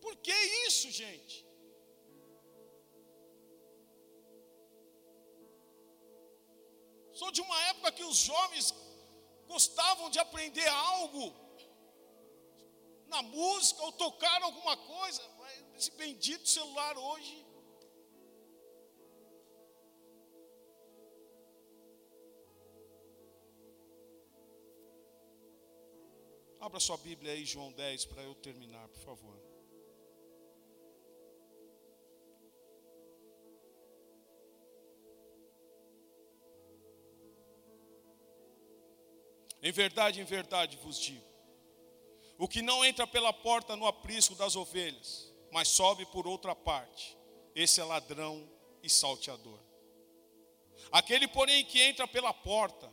Por 0.00 0.16
que 0.16 0.34
isso, 0.66 0.90
gente? 0.90 1.45
Sou 7.18 7.30
de 7.30 7.40
uma 7.40 7.58
época 7.68 7.92
que 7.92 8.04
os 8.04 8.18
jovens 8.18 8.74
gostavam 9.46 10.10
de 10.10 10.18
aprender 10.18 10.68
algo 10.68 11.34
na 13.06 13.22
música 13.22 13.82
ou 13.84 13.92
tocar 13.92 14.42
alguma 14.42 14.76
coisa. 14.76 15.22
Mas 15.38 15.64
esse 15.78 15.90
bendito 15.92 16.46
celular 16.46 16.98
hoje. 16.98 17.46
Abra 26.60 26.80
sua 26.80 26.98
Bíblia 26.98 27.32
aí, 27.32 27.46
João 27.46 27.72
10, 27.72 28.04
para 28.06 28.22
eu 28.24 28.34
terminar, 28.34 28.88
por 28.88 29.00
favor. 29.00 29.45
Em 39.66 39.72
verdade, 39.72 40.20
em 40.20 40.24
verdade 40.24 40.76
vos 40.76 40.96
digo: 40.96 41.26
o 42.38 42.46
que 42.46 42.62
não 42.62 42.84
entra 42.84 43.04
pela 43.04 43.32
porta 43.32 43.74
no 43.74 43.84
aprisco 43.84 44.36
das 44.36 44.54
ovelhas, 44.54 45.34
mas 45.50 45.66
sobe 45.66 46.06
por 46.06 46.24
outra 46.24 46.54
parte, 46.54 47.18
esse 47.52 47.80
é 47.80 47.84
ladrão 47.84 48.48
e 48.80 48.88
salteador. 48.88 49.58
Aquele, 50.92 51.26
porém, 51.26 51.64
que 51.64 51.82
entra 51.82 52.06
pela 52.06 52.32
porta, 52.32 52.88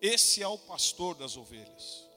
esse 0.00 0.40
é 0.40 0.46
o 0.46 0.56
pastor 0.56 1.16
das 1.16 1.36
ovelhas. 1.36 2.08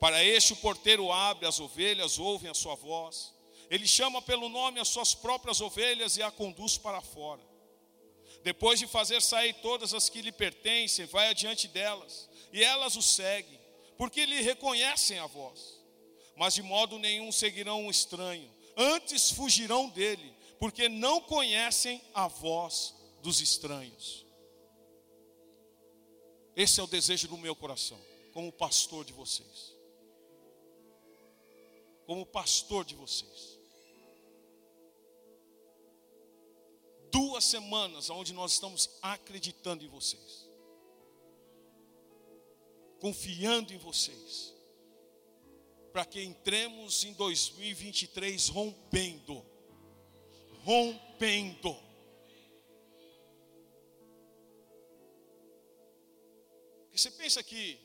Para 0.00 0.24
este 0.24 0.54
o 0.54 0.56
porteiro 0.56 1.12
abre 1.12 1.46
as 1.46 1.60
ovelhas, 1.60 2.18
ouvem 2.18 2.50
a 2.50 2.54
sua 2.54 2.74
voz. 2.74 3.34
Ele 3.68 3.86
chama 3.86 4.22
pelo 4.22 4.48
nome 4.48 4.80
as 4.80 4.88
suas 4.88 5.14
próprias 5.14 5.60
ovelhas 5.60 6.16
e 6.16 6.22
a 6.22 6.30
conduz 6.30 6.78
para 6.78 7.02
fora. 7.02 7.42
Depois 8.42 8.78
de 8.78 8.86
fazer 8.86 9.20
sair 9.20 9.52
todas 9.54 9.92
as 9.92 10.08
que 10.08 10.22
lhe 10.22 10.32
pertencem, 10.32 11.06
vai 11.06 11.28
adiante 11.28 11.68
delas 11.68 12.28
e 12.52 12.62
elas 12.62 12.96
o 12.96 13.02
seguem, 13.02 13.60
porque 13.96 14.24
lhe 14.24 14.40
reconhecem 14.40 15.18
a 15.18 15.26
voz. 15.26 15.78
Mas 16.36 16.54
de 16.54 16.62
modo 16.62 16.98
nenhum 16.98 17.32
seguirão 17.32 17.84
um 17.84 17.90
estranho, 17.90 18.48
antes 18.76 19.30
fugirão 19.30 19.88
dele, 19.88 20.32
porque 20.58 20.88
não 20.88 21.20
conhecem 21.20 22.00
a 22.14 22.28
voz 22.28 22.94
dos 23.22 23.40
estranhos. 23.40 24.24
Esse 26.54 26.80
é 26.80 26.82
o 26.82 26.88
desejo 26.88 27.28
do 27.28 27.36
meu 27.36 27.54
coração, 27.54 28.00
como 28.32 28.52
pastor 28.52 29.04
de 29.04 29.12
vocês. 29.12 29.74
Como 32.06 32.24
pastor 32.24 32.84
de 32.84 32.94
vocês. 32.94 33.57
Duas 37.10 37.44
semanas 37.44 38.10
onde 38.10 38.32
nós 38.32 38.52
estamos 38.52 38.90
acreditando 39.00 39.84
em 39.84 39.88
vocês. 39.88 40.48
Confiando 43.00 43.72
em 43.72 43.78
vocês, 43.78 44.54
para 45.92 46.04
que 46.04 46.22
entremos 46.22 47.04
em 47.04 47.12
2023 47.12 48.48
rompendo, 48.48 49.44
rompendo. 50.64 51.76
Porque 56.82 56.98
você 56.98 57.10
pensa 57.12 57.42
que 57.42 57.78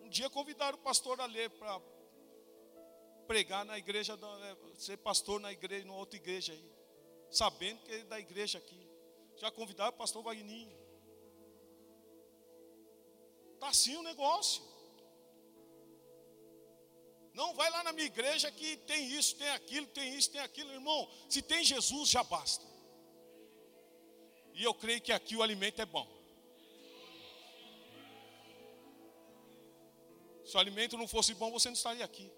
um 0.00 0.08
dia 0.08 0.30
convidaram 0.30 0.78
o 0.78 0.80
pastor 0.80 1.20
a 1.20 1.26
ler 1.26 1.50
para 1.50 1.80
pregar 3.26 3.64
na 3.64 3.78
igreja, 3.78 4.16
né, 4.16 4.56
ser 4.76 4.96
pastor 4.96 5.38
na 5.40 5.52
igreja, 5.52 5.84
numa 5.84 5.98
outra 5.98 6.16
igreja 6.16 6.52
aí, 6.52 6.79
sabendo 7.30 7.82
que 7.82 7.92
ele 7.92 8.02
é 8.02 8.06
da 8.06 8.20
igreja 8.20 8.58
aqui. 8.58 8.80
Já 9.36 9.50
convidaram 9.50 9.90
o 9.90 9.96
pastor 9.96 10.22
Wagninho. 10.22 10.78
Está 13.54 13.68
assim 13.68 13.96
o 13.96 14.02
negócio. 14.02 14.62
Não 17.32 17.54
vai 17.54 17.70
lá 17.70 17.82
na 17.84 17.92
minha 17.92 18.06
igreja 18.06 18.50
que 18.50 18.76
tem 18.78 19.12
isso, 19.12 19.36
tem 19.36 19.50
aquilo, 19.50 19.86
tem 19.86 20.14
isso, 20.14 20.30
tem 20.30 20.40
aquilo, 20.40 20.72
irmão. 20.72 21.08
Se 21.28 21.40
tem 21.40 21.62
Jesus, 21.64 22.08
já 22.08 22.24
basta. 22.24 22.64
E 24.52 24.64
eu 24.64 24.74
creio 24.74 25.00
que 25.00 25.12
aqui 25.12 25.36
o 25.36 25.42
alimento 25.42 25.80
é 25.80 25.86
bom. 25.86 26.06
Se 30.44 30.56
o 30.56 30.58
alimento 30.58 30.98
não 30.98 31.06
fosse 31.06 31.32
bom, 31.34 31.50
você 31.50 31.68
não 31.68 31.74
estaria 31.74 32.04
aqui. 32.04 32.30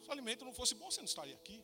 Se 0.00 0.08
o 0.08 0.12
alimento 0.12 0.44
não 0.44 0.54
fosse 0.54 0.74
bom, 0.74 0.90
você 0.90 1.00
não 1.00 1.04
estaria 1.04 1.34
aqui. 1.34 1.62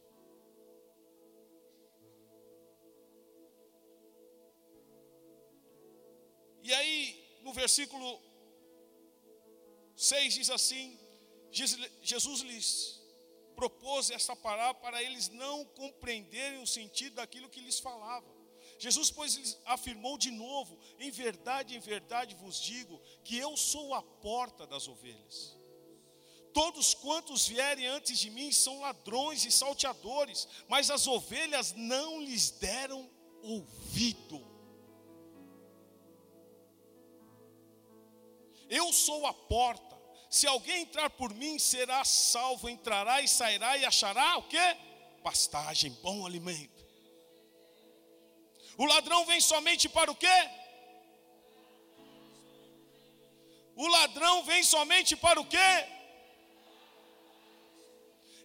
E 6.65 6.73
aí, 6.73 7.39
no 7.43 7.53
versículo 7.53 8.19
6 9.95 10.35
diz 10.35 10.51
assim: 10.51 10.99
Jesus 11.53 12.41
lhes 12.41 13.03
propôs 13.55 14.11
esta 14.11 14.35
parábola 14.35 14.83
para 14.83 15.03
eles 15.03 15.29
não 15.29 15.67
compreenderem 15.67 16.62
o 16.62 16.67
sentido 16.67 17.17
daquilo 17.17 17.51
que 17.51 17.61
lhes 17.61 17.79
falava. 17.79 18.27
Jesus, 18.79 19.11
pois, 19.11 19.35
lhes 19.35 19.59
afirmou 19.67 20.17
de 20.17 20.31
novo: 20.31 20.79
Em 20.99 21.11
verdade, 21.11 21.77
em 21.77 21.81
verdade 21.81 22.35
vos 22.35 22.59
digo 22.59 22.99
que 23.23 23.37
eu 23.37 23.55
sou 23.59 23.93
a 23.93 24.03
porta 24.03 24.67
das 24.67 24.89
ovelhas. 24.89 25.55
Todos 26.55 26.95
quantos 26.95 27.47
vierem 27.47 27.87
antes 27.87 28.19
de 28.19 28.31
mim 28.31 28.51
são 28.51 28.81
ladrões 28.81 29.45
e 29.45 29.51
salteadores, 29.51 30.49
mas 30.67 30.91
as 30.91 31.07
ovelhas 31.07 31.73
não 31.73 32.23
lhes 32.23 32.53
deram 32.53 33.11
ouvido. 33.43 34.54
Eu 38.81 38.93
sou 38.93 39.25
a 39.27 39.33
porta. 39.33 39.95
Se 40.29 40.47
alguém 40.49 40.83
entrar 40.83 41.09
por 41.11 41.33
mim, 41.33 41.61
será 41.61 42.05
salvo, 42.05 42.68
entrará 42.68 43.22
e 43.22 43.29
sairá 43.29 43.77
e 43.79 43.85
achará 43.85 44.37
o 44.39 44.43
que? 44.43 44.66
Pastagem, 45.22 45.93
bom 46.03 46.27
alimento. 46.27 46.85
O 48.77 48.85
ladrão 48.85 49.25
vem 49.27 49.41
somente 49.41 49.89
para 49.89 50.11
o 50.11 50.16
quê? 50.16 50.39
O 53.77 53.87
ladrão 53.87 54.43
vem 54.43 54.62
somente 54.64 55.14
para 55.14 55.41
o 55.41 55.47
quê? 55.47 55.70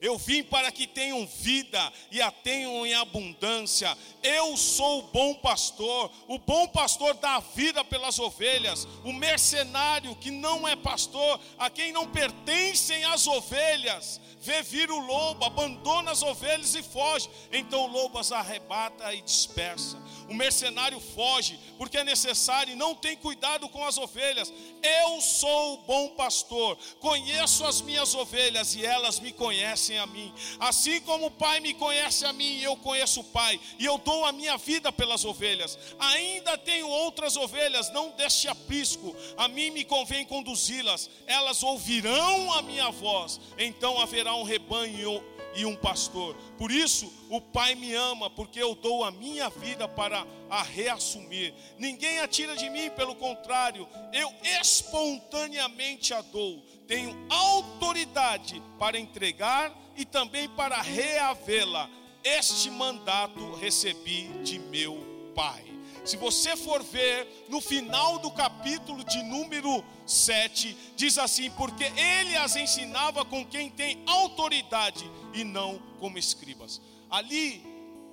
Eu 0.01 0.17
vim 0.17 0.43
para 0.43 0.71
que 0.71 0.87
tenham 0.87 1.27
vida 1.27 1.91
e 2.09 2.21
a 2.21 2.31
tenham 2.31 2.85
em 2.85 2.93
abundância. 2.93 3.97
Eu 4.23 4.55
sou 4.55 4.99
o 4.99 5.07
bom 5.11 5.33
pastor. 5.35 6.09
O 6.27 6.37
bom 6.37 6.67
pastor 6.67 7.15
dá 7.15 7.35
a 7.35 7.39
vida 7.39 7.83
pelas 7.83 8.17
ovelhas. 8.17 8.87
O 9.03 9.11
mercenário 9.11 10.15
que 10.15 10.31
não 10.31 10.67
é 10.67 10.75
pastor, 10.75 11.39
a 11.57 11.69
quem 11.69 11.91
não 11.91 12.07
pertencem 12.07 13.03
as 13.05 13.27
ovelhas, 13.27 14.21
vê 14.41 14.61
vir 14.61 14.89
o 14.89 14.99
lobo, 14.99 15.43
abandona 15.43 16.11
as 16.11 16.23
ovelhas 16.23 16.75
e 16.75 16.81
foge. 16.81 17.29
Então 17.51 17.81
o 17.81 17.91
lobo 17.91 18.17
as 18.17 18.31
arrebata 18.31 19.13
e 19.13 19.21
dispersa. 19.21 20.01
O 20.29 20.33
mercenário 20.33 20.99
foge 20.99 21.59
porque 21.77 21.97
é 21.97 22.03
necessário 22.03 22.73
e 22.73 22.75
não 22.75 22.93
tem 22.93 23.17
cuidado 23.17 23.67
com 23.69 23.83
as 23.83 23.97
ovelhas. 23.97 24.53
Eu 24.83 25.19
sou 25.21 25.73
o 25.73 25.77
bom 25.77 26.09
pastor, 26.09 26.77
conheço 26.99 27.65
as 27.65 27.81
minhas 27.81 28.13
ovelhas 28.13 28.75
e 28.75 28.85
elas 28.85 29.19
me 29.19 29.31
conhecem 29.31 29.97
a 29.97 30.05
mim. 30.05 30.31
Assim 30.59 31.01
como 31.01 31.27
o 31.27 31.31
Pai 31.31 31.59
me 31.59 31.73
conhece 31.73 32.25
a 32.25 32.33
mim, 32.33 32.59
eu 32.61 32.75
conheço 32.77 33.21
o 33.21 33.23
Pai 33.23 33.59
e 33.79 33.85
eu 33.85 33.97
dou 33.97 34.23
a 34.23 34.31
minha 34.31 34.55
vida 34.57 34.91
pelas 34.91 35.25
ovelhas. 35.25 35.77
Ainda 35.97 36.57
tenho 36.57 36.87
outras 36.87 37.35
ovelhas, 37.35 37.91
não 37.91 38.11
deste 38.11 38.47
aprisco. 38.47 39.15
A 39.35 39.47
mim 39.47 39.71
me 39.71 39.83
convém 39.83 40.25
conduzi-las. 40.25 41.09
Elas 41.25 41.63
ouvirão 41.63 42.53
a 42.53 42.61
minha 42.61 42.91
voz. 42.91 43.39
Então 43.57 43.99
haverá 43.99 44.35
um 44.35 44.43
rebanho 44.43 45.23
e 45.55 45.65
um 45.65 45.75
pastor. 45.75 46.35
Por 46.57 46.71
isso, 46.71 47.11
o 47.29 47.41
Pai 47.41 47.75
me 47.75 47.93
ama, 47.93 48.29
porque 48.29 48.61
eu 48.61 48.75
dou 48.75 49.03
a 49.03 49.11
minha 49.11 49.49
vida 49.49 49.87
para 49.87 50.25
a 50.49 50.63
reassumir. 50.63 51.53
Ninguém 51.77 52.19
a 52.19 52.27
tira 52.27 52.55
de 52.55 52.69
mim, 52.69 52.89
pelo 52.91 53.15
contrário, 53.15 53.87
eu 54.13 54.31
espontaneamente 54.43 56.13
a 56.13 56.21
dou. 56.21 56.61
Tenho 56.87 57.15
autoridade 57.29 58.61
para 58.77 58.99
entregar 58.99 59.75
e 59.95 60.05
também 60.05 60.47
para 60.49 60.81
reavê-la. 60.81 61.89
Este 62.23 62.69
mandato 62.69 63.55
recebi 63.55 64.27
de 64.43 64.59
meu 64.59 65.31
Pai. 65.35 65.78
Se 66.03 66.17
você 66.17 66.55
for 66.55 66.81
ver 66.83 67.45
no 67.49 67.61
final 67.61 68.19
do 68.19 68.31
capítulo 68.31 69.03
de 69.03 69.21
número 69.23 69.83
7, 70.05 70.75
diz 70.95 71.17
assim: 71.17 71.51
Porque 71.51 71.83
ele 71.83 72.35
as 72.35 72.55
ensinava 72.55 73.23
com 73.25 73.45
quem 73.45 73.69
tem 73.69 74.01
autoridade 74.05 75.09
e 75.33 75.43
não 75.43 75.81
como 75.99 76.17
escribas. 76.17 76.81
Ali, 77.09 77.63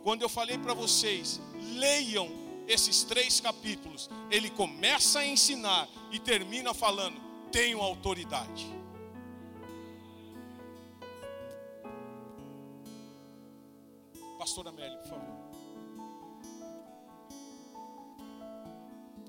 quando 0.02 0.22
eu 0.22 0.28
falei 0.28 0.58
para 0.58 0.74
vocês, 0.74 1.40
leiam 1.74 2.28
esses 2.68 3.02
três 3.04 3.40
capítulos, 3.40 4.10
ele 4.30 4.50
começa 4.50 5.20
a 5.20 5.26
ensinar 5.26 5.88
e 6.10 6.18
termina 6.18 6.74
falando: 6.74 7.20
tenho 7.50 7.80
autoridade. 7.80 8.75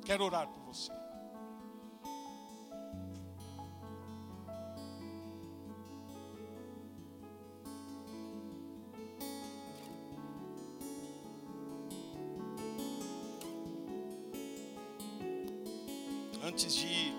Quero 0.07 0.23
orar 0.23 0.47
por 0.47 0.61
você. 0.61 0.89
Antes 16.41 16.73
de 16.73 17.11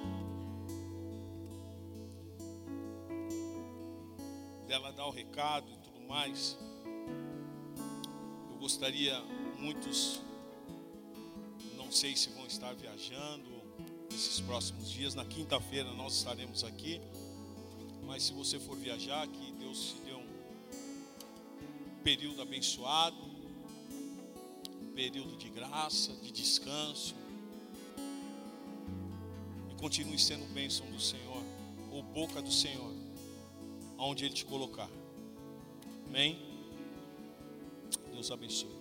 dela 4.67 4.91
dar 4.93 5.05
o 5.09 5.11
recado 5.11 5.71
e 5.71 5.77
tudo 5.77 6.01
mais, 6.01 6.59
eu 8.51 8.57
gostaria 8.57 9.21
muitos 9.59 10.27
sei 11.99 12.15
se 12.15 12.29
vão 12.31 12.47
estar 12.47 12.73
viajando 12.75 13.51
nesses 14.09 14.39
próximos 14.39 14.89
dias. 14.89 15.17
Na 15.17 15.25
quinta-feira 15.25 15.93
nós 15.95 16.15
estaremos 16.15 16.63
aqui. 16.63 17.01
Mas 18.07 18.23
se 18.23 18.33
você 18.33 18.61
for 18.61 18.77
viajar, 18.77 19.27
que 19.27 19.53
Deus 19.55 19.95
te 19.95 20.03
dê 20.03 20.15
um 20.15 20.29
período 22.05 22.41
abençoado, 22.41 23.17
um 24.81 24.93
período 24.95 25.37
de 25.37 25.51
graça, 25.51 26.13
de 26.23 26.31
descanso. 26.31 27.17
E 29.69 29.75
continue 29.75 30.21
sendo 30.21 30.47
bênção 30.55 30.89
do 30.93 31.01
Senhor, 31.01 31.43
ou 31.91 32.01
boca 32.01 32.41
do 32.41 32.53
Senhor, 32.53 32.95
aonde 33.99 34.25
Ele 34.25 34.35
te 34.35 34.45
colocar. 34.45 34.89
Amém? 36.07 36.39
Deus 38.13 38.31
abençoe. 38.31 38.78